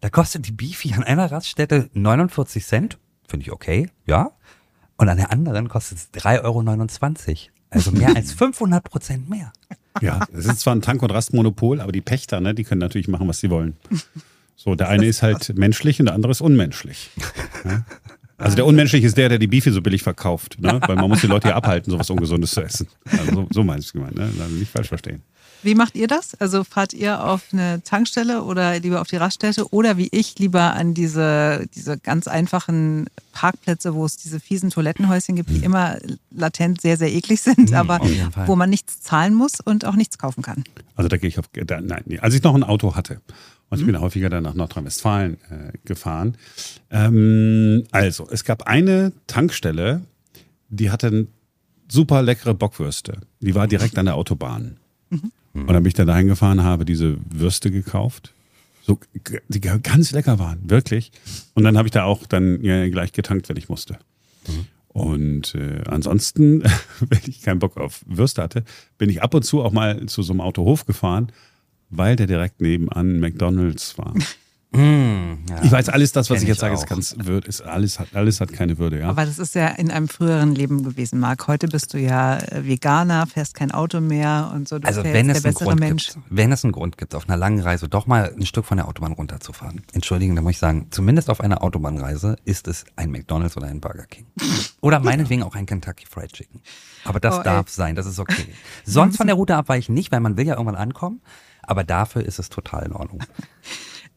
Da 0.01 0.09
kostet 0.09 0.45
die 0.45 0.51
Beefy 0.51 0.93
an 0.93 1.03
einer 1.03 1.31
Raststätte 1.31 1.89
49 1.93 2.65
Cent. 2.65 2.99
Finde 3.25 3.45
ich 3.45 3.53
okay, 3.53 3.89
ja. 4.05 4.31
Und 4.97 5.07
an 5.07 5.15
der 5.15 5.31
anderen 5.31 5.69
kostet 5.69 5.99
es 5.99 6.13
3,29 6.21 6.43
Euro. 6.43 7.37
Also 7.69 7.91
mehr 7.91 8.13
als 8.13 8.33
500 8.33 8.83
Prozent 8.83 9.29
mehr. 9.29 9.53
Ja, 10.01 10.19
es 10.33 10.47
ist 10.47 10.59
zwar 10.59 10.75
ein 10.75 10.81
Tank- 10.81 11.01
und 11.01 11.11
Rastmonopol, 11.11 11.79
aber 11.79 11.93
die 11.93 12.01
Pächter, 12.01 12.41
ne, 12.41 12.53
die 12.53 12.65
können 12.65 12.81
natürlich 12.81 13.07
machen, 13.07 13.29
was 13.29 13.39
sie 13.39 13.49
wollen. 13.49 13.77
So, 14.55 14.75
der 14.75 14.89
eine 14.89 15.05
ist 15.05 15.21
halt 15.21 15.53
menschlich 15.57 15.99
und 15.99 16.07
der 16.07 16.15
andere 16.15 16.31
ist 16.31 16.41
unmenschlich. 16.41 17.09
Ja? 17.63 17.85
Also 18.37 18.57
der 18.57 18.65
unmenschliche 18.65 19.07
ist 19.07 19.17
der, 19.17 19.29
der 19.29 19.39
die 19.39 19.47
Beefy 19.47 19.71
so 19.71 19.81
billig 19.81 20.03
verkauft, 20.03 20.57
ne? 20.59 20.81
weil 20.85 20.97
man 20.97 21.07
muss 21.07 21.21
die 21.21 21.27
Leute 21.27 21.47
hier 21.47 21.55
abhalten, 21.55 21.89
sowas 21.89 22.09
Ungesundes 22.09 22.51
zu 22.51 22.61
essen. 22.61 22.87
Also 23.09 23.33
so, 23.33 23.47
so 23.49 23.63
meinst 23.63 23.89
du 23.89 23.99
gemeint, 23.99 24.15
ne? 24.15 24.23
Also 24.23 24.55
nicht 24.55 24.71
falsch 24.71 24.89
verstehen. 24.89 25.21
Wie 25.63 25.73
macht 25.73 25.95
ihr 25.95 26.07
das? 26.07 26.35
Also 26.35 26.63
fahrt 26.63 26.93
ihr 26.93 27.23
auf 27.23 27.41
eine 27.51 27.81
Tankstelle 27.81 28.43
oder 28.43 28.77
lieber 28.79 29.01
auf 29.01 29.07
die 29.07 29.15
Raststätte 29.15 29.71
oder 29.71 29.97
wie 29.97 30.09
ich 30.11 30.37
lieber 30.37 30.73
an 30.73 30.93
diese, 30.93 31.65
diese 31.73 31.97
ganz 31.97 32.27
einfachen 32.27 33.07
Parkplätze, 33.31 33.95
wo 33.95 34.05
es 34.05 34.17
diese 34.17 34.39
fiesen 34.39 34.69
Toilettenhäuschen 34.69 35.35
gibt, 35.35 35.49
die 35.49 35.59
mhm. 35.59 35.63
immer 35.63 35.97
latent 36.35 36.81
sehr, 36.81 36.97
sehr 36.97 37.11
eklig 37.11 37.41
sind, 37.41 37.71
mhm, 37.71 37.75
aber 37.75 37.99
wo 38.45 38.55
man 38.55 38.69
nichts 38.69 39.01
zahlen 39.01 39.33
muss 39.33 39.59
und 39.63 39.85
auch 39.85 39.95
nichts 39.95 40.17
kaufen 40.17 40.41
kann? 40.41 40.63
Also 40.95 41.07
da 41.07 41.17
gehe 41.17 41.27
ich 41.29 41.39
auf, 41.39 41.45
da, 41.53 41.81
nein, 41.81 42.03
als 42.19 42.33
ich 42.33 42.43
noch 42.43 42.55
ein 42.55 42.63
Auto 42.63 42.95
hatte, 42.95 43.21
und 43.69 43.79
ich 43.79 43.85
bin 43.85 43.99
häufiger 43.99 44.29
dann 44.29 44.43
nach 44.43 44.53
Nordrhein-Westfalen 44.53 45.37
äh, 45.49 45.71
gefahren. 45.85 46.37
Ähm, 46.91 47.83
also, 47.91 48.27
es 48.29 48.43
gab 48.43 48.67
eine 48.67 49.11
Tankstelle, 49.27 50.01
die 50.69 50.91
hatte 50.91 51.27
super 51.87 52.21
leckere 52.21 52.53
Bockwürste. 52.53 53.21
Die 53.39 53.55
war 53.55 53.67
direkt 53.67 53.97
an 53.97 54.05
der 54.05 54.15
Autobahn. 54.15 54.77
Mhm. 55.09 55.31
Und 55.53 55.67
dann 55.67 55.83
bin 55.83 55.87
ich 55.87 55.93
dann 55.93 56.07
dahin 56.07 56.27
gefahren, 56.27 56.63
habe 56.63 56.85
diese 56.85 57.17
Würste 57.29 57.71
gekauft. 57.71 58.33
So, 58.85 58.99
die 59.47 59.61
ganz 59.61 60.11
lecker 60.11 60.37
waren, 60.37 60.69
wirklich. 60.69 61.11
Und 61.55 61.63
dann 61.63 61.75
habe 61.77 61.87
ich 61.87 61.91
da 61.91 62.03
auch 62.03 62.27
dann 62.27 62.61
ja, 62.63 62.87
gleich 62.89 63.13
getankt, 63.13 63.49
wenn 63.49 63.57
ich 63.57 63.67
musste. 63.67 63.97
Und 64.95 65.55
äh, 65.55 65.83
ansonsten, 65.87 66.63
wenn 66.99 67.19
ich 67.27 67.41
keinen 67.41 67.59
Bock 67.59 67.77
auf 67.77 68.01
Würste 68.07 68.41
hatte, 68.41 68.63
bin 68.97 69.09
ich 69.09 69.21
ab 69.21 69.33
und 69.33 69.43
zu 69.43 69.61
auch 69.61 69.71
mal 69.71 70.05
zu 70.05 70.23
so 70.23 70.31
einem 70.33 70.41
Autohof 70.41 70.85
gefahren 70.85 71.31
weil 71.89 72.15
der 72.15 72.27
direkt 72.27 72.61
nebenan 72.61 73.19
McDonalds 73.19 73.97
war. 73.97 74.13
Mm, 74.71 75.45
ja, 75.49 75.63
ich 75.63 75.71
weiß, 75.71 75.87
alles 75.89 76.11
das, 76.11 76.29
was 76.29 76.41
ich 76.41 76.47
jetzt 76.49 76.59
sage, 76.59 76.73
ist 76.73 76.87
ganz 76.87 77.15
wird, 77.17 77.45
ist 77.45 77.61
alles 77.61 77.97
hat 77.99 78.09
alles 78.13 78.41
hat 78.41 78.51
keine 78.51 78.77
Würde, 78.77 78.99
ja. 78.99 79.09
Aber 79.09 79.25
das 79.25 79.39
ist 79.39 79.55
ja 79.55 79.67
in 79.67 79.89
einem 79.89 80.09
früheren 80.09 80.53
Leben 80.53 80.83
gewesen, 80.83 81.19
Marc. 81.19 81.47
Heute 81.47 81.67
bist 81.67 81.93
du 81.93 81.97
ja 81.97 82.37
äh, 82.39 82.65
Veganer, 82.65 83.25
fährst 83.25 83.53
kein 83.53 83.71
Auto 83.71 84.01
mehr 84.01 84.51
und 84.53 84.67
so. 84.67 84.77
Du 84.77 84.87
also 84.87 85.03
wenn 85.03 85.29
es, 85.29 85.41
der 85.41 85.49
bessere 85.49 85.65
Grund 85.65 85.79
Mensch. 85.79 86.13
Gibt, 86.13 86.25
wenn 86.29 86.51
es 86.51 86.65
einen 86.65 86.73
Grund 86.73 86.97
gibt, 86.97 87.15
auf 87.15 87.29
einer 87.29 87.37
langen 87.37 87.61
Reise 87.61 87.87
doch 87.87 88.05
mal 88.05 88.33
ein 88.35 88.45
Stück 88.45 88.65
von 88.65 88.77
der 88.77 88.87
Autobahn 88.87 89.13
runterzufahren. 89.13 89.81
Entschuldigen, 89.93 90.35
da 90.35 90.41
muss 90.41 90.53
ich 90.53 90.59
sagen, 90.59 90.87
zumindest 90.89 91.29
auf 91.29 91.39
einer 91.39 91.63
Autobahnreise 91.63 92.35
ist 92.43 92.67
es 92.67 92.83
ein 92.97 93.11
McDonalds 93.11 93.55
oder 93.55 93.67
ein 93.67 93.79
Burger 93.79 94.05
King. 94.07 94.25
Oder 94.81 94.99
meinetwegen 94.99 95.43
auch 95.43 95.55
ein 95.55 95.65
Kentucky 95.65 96.05
Fried 96.05 96.33
Chicken. 96.33 96.59
Aber 97.05 97.19
das 97.19 97.39
oh, 97.39 97.43
darf 97.43 97.69
sein, 97.69 97.95
das 97.95 98.07
ist 98.07 98.19
okay. 98.19 98.47
Sonst 98.83 99.17
von 99.17 99.27
der 99.27 99.35
Route 99.35 99.55
abweichen 99.55 99.93
nicht, 99.93 100.11
weil 100.11 100.19
man 100.19 100.35
will 100.35 100.45
ja 100.45 100.55
irgendwann 100.55 100.75
ankommen. 100.75 101.21
Aber 101.61 101.83
dafür 101.83 102.23
ist 102.23 102.39
es 102.39 102.49
total 102.49 102.83
in 102.83 102.91
Ordnung. 102.91 103.23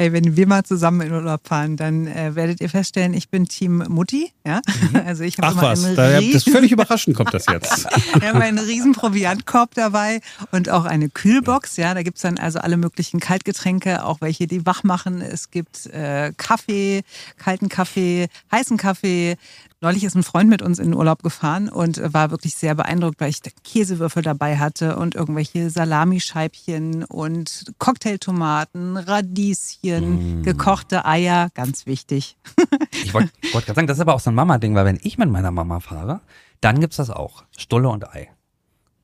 Ey, 0.00 0.12
wenn 0.12 0.36
wir 0.36 0.46
mal 0.46 0.62
zusammen 0.62 1.00
in 1.00 1.12
Urlaub 1.12 1.46
fahren, 1.46 1.76
dann 1.76 2.06
äh, 2.06 2.36
werdet 2.36 2.60
ihr 2.60 2.68
feststellen, 2.68 3.14
ich 3.14 3.30
bin 3.30 3.46
Team 3.46 3.84
Mutti. 3.88 4.32
Ja? 4.46 4.60
Mhm. 4.92 5.02
Also 5.08 5.24
ich 5.24 5.36
Ach 5.40 5.56
was, 5.56 5.94
da, 5.94 6.20
das 6.20 6.44
völlig 6.44 6.70
überraschend 6.70 7.16
kommt 7.16 7.32
das 7.32 7.46
jetzt. 7.46 7.84
wir 8.20 8.28
haben 8.28 8.42
einen 8.42 8.58
riesen 8.58 8.92
Proviantkorb 8.92 9.74
dabei 9.74 10.20
und 10.52 10.68
auch 10.68 10.84
eine 10.84 11.08
Kühlbox. 11.08 11.76
Ja, 11.78 11.94
da 11.94 12.02
gibt's 12.02 12.20
dann 12.20 12.38
also 12.38 12.58
alle 12.58 12.76
möglichen 12.76 13.20
Kaltgetränke, 13.20 14.04
auch 14.04 14.20
welche, 14.20 14.46
die 14.46 14.66
wach 14.66 14.84
machen. 14.84 15.20
Es 15.20 15.50
gibt 15.50 15.86
äh, 15.86 16.32
Kaffee, 16.36 17.02
kalten 17.36 17.68
Kaffee, 17.68 18.28
heißen 18.52 18.76
Kaffee, 18.76 19.36
Neulich 19.80 20.02
ist 20.02 20.16
ein 20.16 20.24
Freund 20.24 20.50
mit 20.50 20.60
uns 20.60 20.80
in 20.80 20.86
den 20.86 20.94
Urlaub 20.94 21.22
gefahren 21.22 21.68
und 21.68 22.00
war 22.12 22.32
wirklich 22.32 22.56
sehr 22.56 22.74
beeindruckt, 22.74 23.20
weil 23.20 23.30
ich 23.30 23.40
Käsewürfel 23.62 24.24
dabei 24.24 24.58
hatte 24.58 24.96
und 24.96 25.14
irgendwelche 25.14 25.70
Salamischeibchen 25.70 27.04
und 27.04 27.72
Cocktailtomaten, 27.78 28.96
Radieschen, 28.96 30.40
mm. 30.40 30.42
gekochte 30.42 31.04
Eier, 31.04 31.50
ganz 31.54 31.86
wichtig. 31.86 32.36
ich 33.04 33.14
wollte 33.14 33.30
wollt 33.52 33.66
gerade 33.66 33.76
sagen, 33.76 33.86
das 33.86 33.98
ist 33.98 34.02
aber 34.02 34.14
auch 34.14 34.20
so 34.20 34.30
ein 34.30 34.34
Mama-Ding, 34.34 34.74
weil 34.74 34.84
wenn 34.84 34.98
ich 35.00 35.16
mit 35.16 35.30
meiner 35.30 35.52
Mama 35.52 35.78
fahre, 35.78 36.22
dann 36.60 36.80
gibt's 36.80 36.96
das 36.96 37.10
auch. 37.10 37.44
Stulle 37.56 37.88
und 37.88 38.08
Ei. 38.08 38.30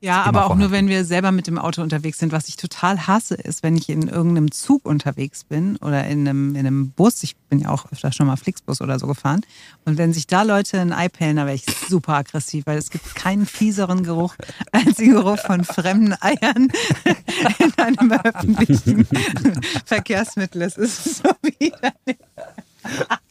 Ja, 0.05 0.21
aber 0.21 0.41
auch 0.41 0.47
vorhanden. 0.49 0.61
nur, 0.65 0.71
wenn 0.71 0.87
wir 0.87 1.03
selber 1.03 1.31
mit 1.31 1.47
dem 1.47 1.57
Auto 1.57 1.81
unterwegs 1.81 2.19
sind. 2.19 2.31
Was 2.31 2.47
ich 2.47 2.57
total 2.57 3.07
hasse, 3.07 3.33
ist, 3.33 3.63
wenn 3.63 3.75
ich 3.75 3.89
in 3.89 4.07
irgendeinem 4.07 4.51
Zug 4.51 4.85
unterwegs 4.85 5.43
bin 5.43 5.77
oder 5.77 6.05
in 6.05 6.27
einem, 6.27 6.53
in 6.53 6.59
einem 6.59 6.91
Bus. 6.91 7.23
Ich 7.23 7.35
bin 7.49 7.57
ja 7.57 7.69
auch 7.69 7.91
öfter 7.91 8.11
schon 8.11 8.27
mal 8.27 8.35
Flixbus 8.35 8.81
oder 8.81 8.99
so 8.99 9.07
gefahren. 9.07 9.41
Und 9.83 9.97
wenn 9.97 10.13
sich 10.13 10.27
da 10.27 10.43
Leute 10.43 10.79
ein 10.79 10.93
Ei 10.93 11.09
pellen, 11.09 11.37
dann 11.37 11.47
wäre 11.47 11.55
ich 11.55 11.65
super 11.89 12.13
aggressiv, 12.13 12.67
weil 12.67 12.77
es 12.77 12.91
gibt 12.91 13.15
keinen 13.15 13.47
fieseren 13.47 14.03
Geruch 14.03 14.35
als 14.71 14.97
den 14.97 15.09
Geruch 15.09 15.39
von 15.39 15.63
fremden 15.63 16.13
Eiern 16.21 16.67
in 17.57 17.73
einem 17.77 18.11
öffentlichen 18.11 19.07
Verkehrsmittel. 19.85 20.61
Es 20.61 20.77
ist 20.77 21.23
so 21.23 21.29
widerlich. 21.41 22.19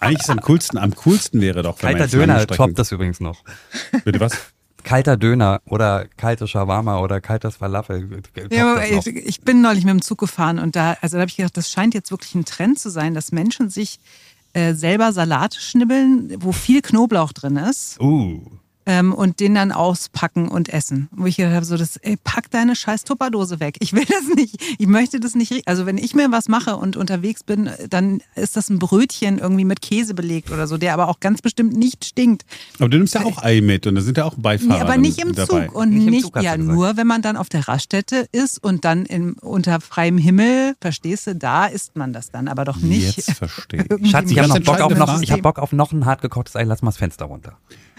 Eigentlich 0.00 0.22
ist 0.22 0.30
am 0.30 0.40
coolsten, 0.40 0.78
am 0.78 0.92
coolsten 0.96 1.40
wäre 1.40 1.62
doch, 1.62 1.80
wenn 1.84 1.96
Kalter 1.96 2.08
Döner 2.08 2.44
toppt 2.48 2.76
das 2.80 2.90
übrigens 2.90 3.20
noch. 3.20 3.44
Bitte 4.04 4.18
was? 4.18 4.37
Kalter 4.85 5.16
Döner 5.16 5.61
oder 5.66 6.07
kalte 6.16 6.47
Shawarma 6.47 7.01
oder 7.01 7.20
kaltes 7.20 7.57
Falafel. 7.57 8.23
Ja, 8.51 8.83
ich, 8.83 9.07
ich 9.07 9.40
bin 9.40 9.61
neulich 9.61 9.85
mit 9.85 9.92
dem 9.92 10.03
Zug 10.03 10.18
gefahren 10.18 10.59
und 10.59 10.77
da, 10.77 10.97
also 11.01 11.16
da 11.16 11.23
habe 11.23 11.31
ich 11.31 11.37
gedacht, 11.37 11.57
das 11.57 11.70
scheint 11.70 11.94
jetzt 11.94 12.11
wirklich 12.11 12.35
ein 12.35 12.44
Trend 12.44 12.79
zu 12.79 12.90
sein, 12.90 13.14
dass 13.14 13.33
Menschen 13.33 13.70
sich 13.70 13.99
äh, 14.53 14.75
selber 14.75 15.12
Salat 15.12 15.55
schnibbeln, 15.55 16.37
wo 16.38 16.53
viel 16.53 16.81
Knoblauch 16.81 17.33
drin 17.33 17.57
ist. 17.57 18.01
Uh. 18.01 18.40
Ähm, 18.87 19.12
und 19.12 19.40
den 19.40 19.55
dann 19.55 19.73
auspacken 19.73 20.49
und 20.49 20.68
essen. 20.68 21.09
Wo 21.12 21.27
ich 21.27 21.37
gedacht 21.37 21.55
habe, 21.55 21.64
so 21.64 21.77
das, 21.77 21.97
ey, 21.97 22.16
pack 22.23 22.51
deine 22.51 22.77
scheiß 22.77 23.05
Tupperdose 23.05 23.61
weg. 23.61 23.77
Ich 23.81 23.92
will 23.92 24.05
das 24.05 24.35
nicht. 24.35 24.61
Ich 24.79 24.87
möchte 24.87 25.20
das 25.20 25.35
nicht. 25.35 25.66
Also 25.66 25.87
wenn 25.87 25.99
ich 25.99 26.14
mir 26.14 26.31
was 26.31 26.49
mache 26.49 26.77
und 26.77 26.97
unterwegs 26.97 27.42
bin, 27.42 27.70
dann 27.88 28.20
ist 28.35 28.57
das 28.57 28.70
ein 28.70 28.79
Brötchen 28.79 29.38
irgendwie 29.38 29.64
mit 29.64 29.81
Käse 29.81 30.14
belegt 30.14 30.51
oder 30.51 30.66
so, 30.66 30.77
der 30.77 30.94
aber 30.94 31.09
auch 31.09 31.20
ganz 31.20 31.42
bestimmt 31.42 31.77
nicht 31.77 32.05
stinkt. 32.05 32.44
Aber 32.79 32.88
du 32.88 32.99
nimmst 32.99 33.14
ja 33.14 33.25
auch 33.25 33.42
Ei 33.42 33.61
mit 33.61 33.87
und 33.87 33.94
da 33.94 34.01
sind 34.01 34.16
ja 34.18 34.25
auch 34.25 34.35
Beifahrer 34.37 34.75
Nee, 34.75 34.81
aber 34.81 34.97
nicht 34.97 35.18
im 35.18 35.35
dabei. 35.35 35.66
Zug 35.66 35.75
und 35.75 35.90
Nicht 35.90 36.11
nicht, 36.11 36.25
Zug, 36.25 36.42
ja 36.42 36.57
nur, 36.57 36.97
wenn 36.97 37.07
man 37.07 37.23
dann 37.23 37.37
auf 37.37 37.49
der 37.49 37.68
Raststätte 37.68 38.29
ist 38.33 38.62
und 38.62 38.85
dann 38.85 39.07
im, 39.07 39.35
unter 39.40 39.81
freiem 39.81 40.18
Himmel, 40.18 40.75
verstehst 40.81 41.27
du, 41.27 41.35
da 41.35 41.66
isst 41.66 41.97
man 41.97 42.12
das 42.12 42.31
dann, 42.31 42.49
aber 42.49 42.64
doch 42.64 42.77
nicht. 42.79 43.16
Jetzt 43.16 43.33
verstehe 43.33 43.87
ich. 43.99 44.11
Schatz, 44.11 44.31
ich 44.31 44.38
habe 44.38 44.61
Bock 44.61 44.81
auf 44.81 44.94
noch, 44.97 45.20
ich 45.20 45.33
hab 45.33 45.42
Bock 45.42 45.59
auf 45.59 45.73
noch 45.73 45.92
ein 45.92 46.05
hart 46.05 46.23
gekochtes 46.23 46.57
Ei. 46.57 46.64
Lass 46.64 46.83
mal 46.83 46.90
das 46.90 46.99
Fenster 46.99 47.27
runter. 47.27 47.57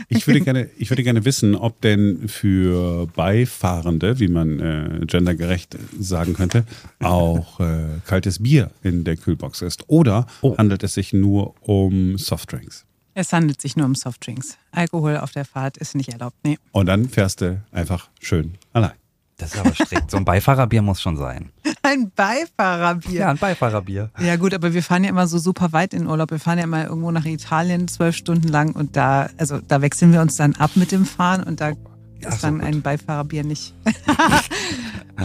Ich 0.10 0.28
würde 0.28 0.42
gerne, 0.42 0.70
ich 0.78 0.90
würde 0.90 1.04
gerne 1.04 1.26
wissen, 1.26 1.56
ob 1.56 1.82
denn 1.82 2.28
für 2.28 3.08
Beifahrende, 3.16 4.20
wie 4.20 4.28
man 4.28 4.60
äh, 4.60 5.06
gendergerecht 5.06 5.78
sagen 6.00 6.34
könnte, 6.34 6.66
auch 7.02 7.60
äh, 7.60 7.86
kaltes 8.06 8.42
Bier 8.44 8.72
in 8.84 9.04
der 9.04 9.18
Kühlbox 9.18 9.62
ist. 9.62 9.84
Oder 9.88 10.28
Oh. 10.42 10.58
handelt 10.58 10.84
es 10.84 10.94
sich 10.94 11.14
nur 11.14 11.56
um 11.62 12.18
Softdrinks? 12.18 12.86
Es 13.14 13.32
handelt 13.32 13.62
sich 13.62 13.78
nur 13.78 13.86
um 13.86 13.96
Softdrinks. 13.96 14.58
Alkohol 14.72 15.18
auf 15.18 15.32
der 15.32 15.46
Fahrt 15.46 15.78
ist 15.78 15.96
nicht 15.96 16.10
erlaubt. 16.10 16.36
Nee. 16.44 16.58
Und 16.72 16.88
dann 16.88 17.08
fährst 17.08 17.40
du 17.42 17.62
einfach 17.72 18.10
schön 18.20 18.56
allein. 18.74 18.92
Das 19.38 19.54
ist 19.54 19.60
aber 19.60 19.74
strikt. 19.74 20.10
So 20.12 20.18
ein 20.18 20.24
Beifahrerbier 20.26 20.82
muss 20.82 21.02
schon 21.02 21.18
sein. 21.18 21.50
Ein 21.84 22.10
Beifahrerbier. 22.16 23.20
Ja, 23.20 23.30
ein 23.32 23.38
Beifahrerbier. 23.38 24.10
Ja 24.20 24.38
gut, 24.38 24.54
aber 24.54 24.74
wir 24.74 24.82
fahren 24.82 25.04
ja 25.04 25.10
immer 25.10 25.28
so 25.28 25.38
super 25.40 25.74
weit 25.74 25.94
in 25.94 26.08
Urlaub. 26.08 26.32
Wir 26.32 26.40
fahren 26.40 26.58
ja 26.58 26.64
immer 26.64 26.86
irgendwo 26.86 27.12
nach 27.12 27.26
Italien 27.26 27.88
zwölf 27.90 28.16
Stunden 28.16 28.48
lang 28.48 28.72
und 28.72 28.96
da, 28.96 29.30
also 29.38 29.60
da 29.60 29.82
wechseln 29.82 30.14
wir 30.14 30.22
uns 30.22 30.38
dann 30.38 30.56
ab 30.56 30.72
mit 30.76 30.92
dem 30.94 31.06
Fahren 31.06 31.44
und 31.44 31.60
da 31.60 31.70
ist 31.70 32.42
so, 32.42 32.48
dann 32.48 32.60
gut. 32.60 32.68
ein 32.68 32.82
Beifahrerbier 32.82 33.44
nicht. 33.44 33.74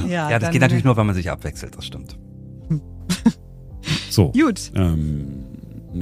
Ja, 0.07 0.29
das 0.31 0.40
dann- 0.42 0.53
geht 0.53 0.61
natürlich 0.61 0.85
nur, 0.85 0.96
wenn 0.96 1.07
man 1.07 1.16
sich 1.16 1.31
abwechselt, 1.31 1.77
das 1.77 1.85
stimmt. 1.87 2.16
So. 4.11 4.31
Gut. 4.33 4.73
Ähm, 4.75 5.44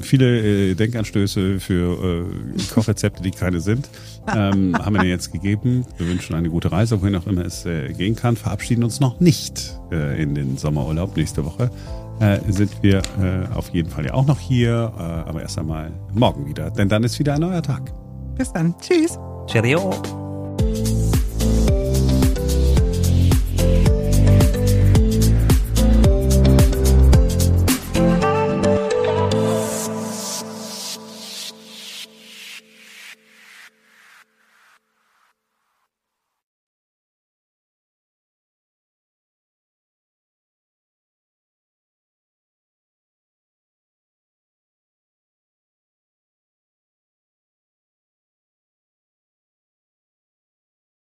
viele 0.02 0.70
äh, 0.70 0.74
Denkanstöße 0.74 1.60
für 1.60 2.24
äh, 2.26 2.62
Kochrezepte, 2.72 3.22
die 3.22 3.30
keine 3.30 3.60
sind, 3.60 3.88
ähm, 4.34 4.76
haben 4.78 4.94
wir 4.94 5.02
dir 5.02 5.08
jetzt 5.08 5.32
gegeben. 5.32 5.84
Wir 5.96 6.08
wünschen 6.08 6.34
eine 6.34 6.50
gute 6.50 6.70
Reise, 6.72 7.00
wohin 7.00 7.16
auch 7.16 7.26
immer 7.26 7.44
es 7.44 7.64
äh, 7.66 7.92
gehen 7.92 8.16
kann. 8.16 8.36
Verabschieden 8.36 8.84
uns 8.84 9.00
noch 9.00 9.20
nicht 9.20 9.78
äh, 9.90 10.22
in 10.22 10.34
den 10.34 10.56
Sommerurlaub. 10.56 11.16
Nächste 11.16 11.44
Woche 11.44 11.70
äh, 12.20 12.38
sind 12.48 12.82
wir 12.82 13.02
äh, 13.20 13.54
auf 13.54 13.70
jeden 13.70 13.90
Fall 13.90 14.06
ja 14.06 14.14
auch 14.14 14.26
noch 14.26 14.38
hier, 14.38 14.92
äh, 14.96 15.00
aber 15.00 15.42
erst 15.42 15.58
einmal 15.58 15.92
morgen 16.12 16.46
wieder, 16.46 16.70
denn 16.70 16.88
dann 16.88 17.04
ist 17.04 17.18
wieder 17.18 17.34
ein 17.34 17.40
neuer 17.40 17.62
Tag. 17.62 17.92
Bis 18.36 18.52
dann. 18.52 18.74
Tschüss. 18.80 19.18
Cheerio. 19.46 19.90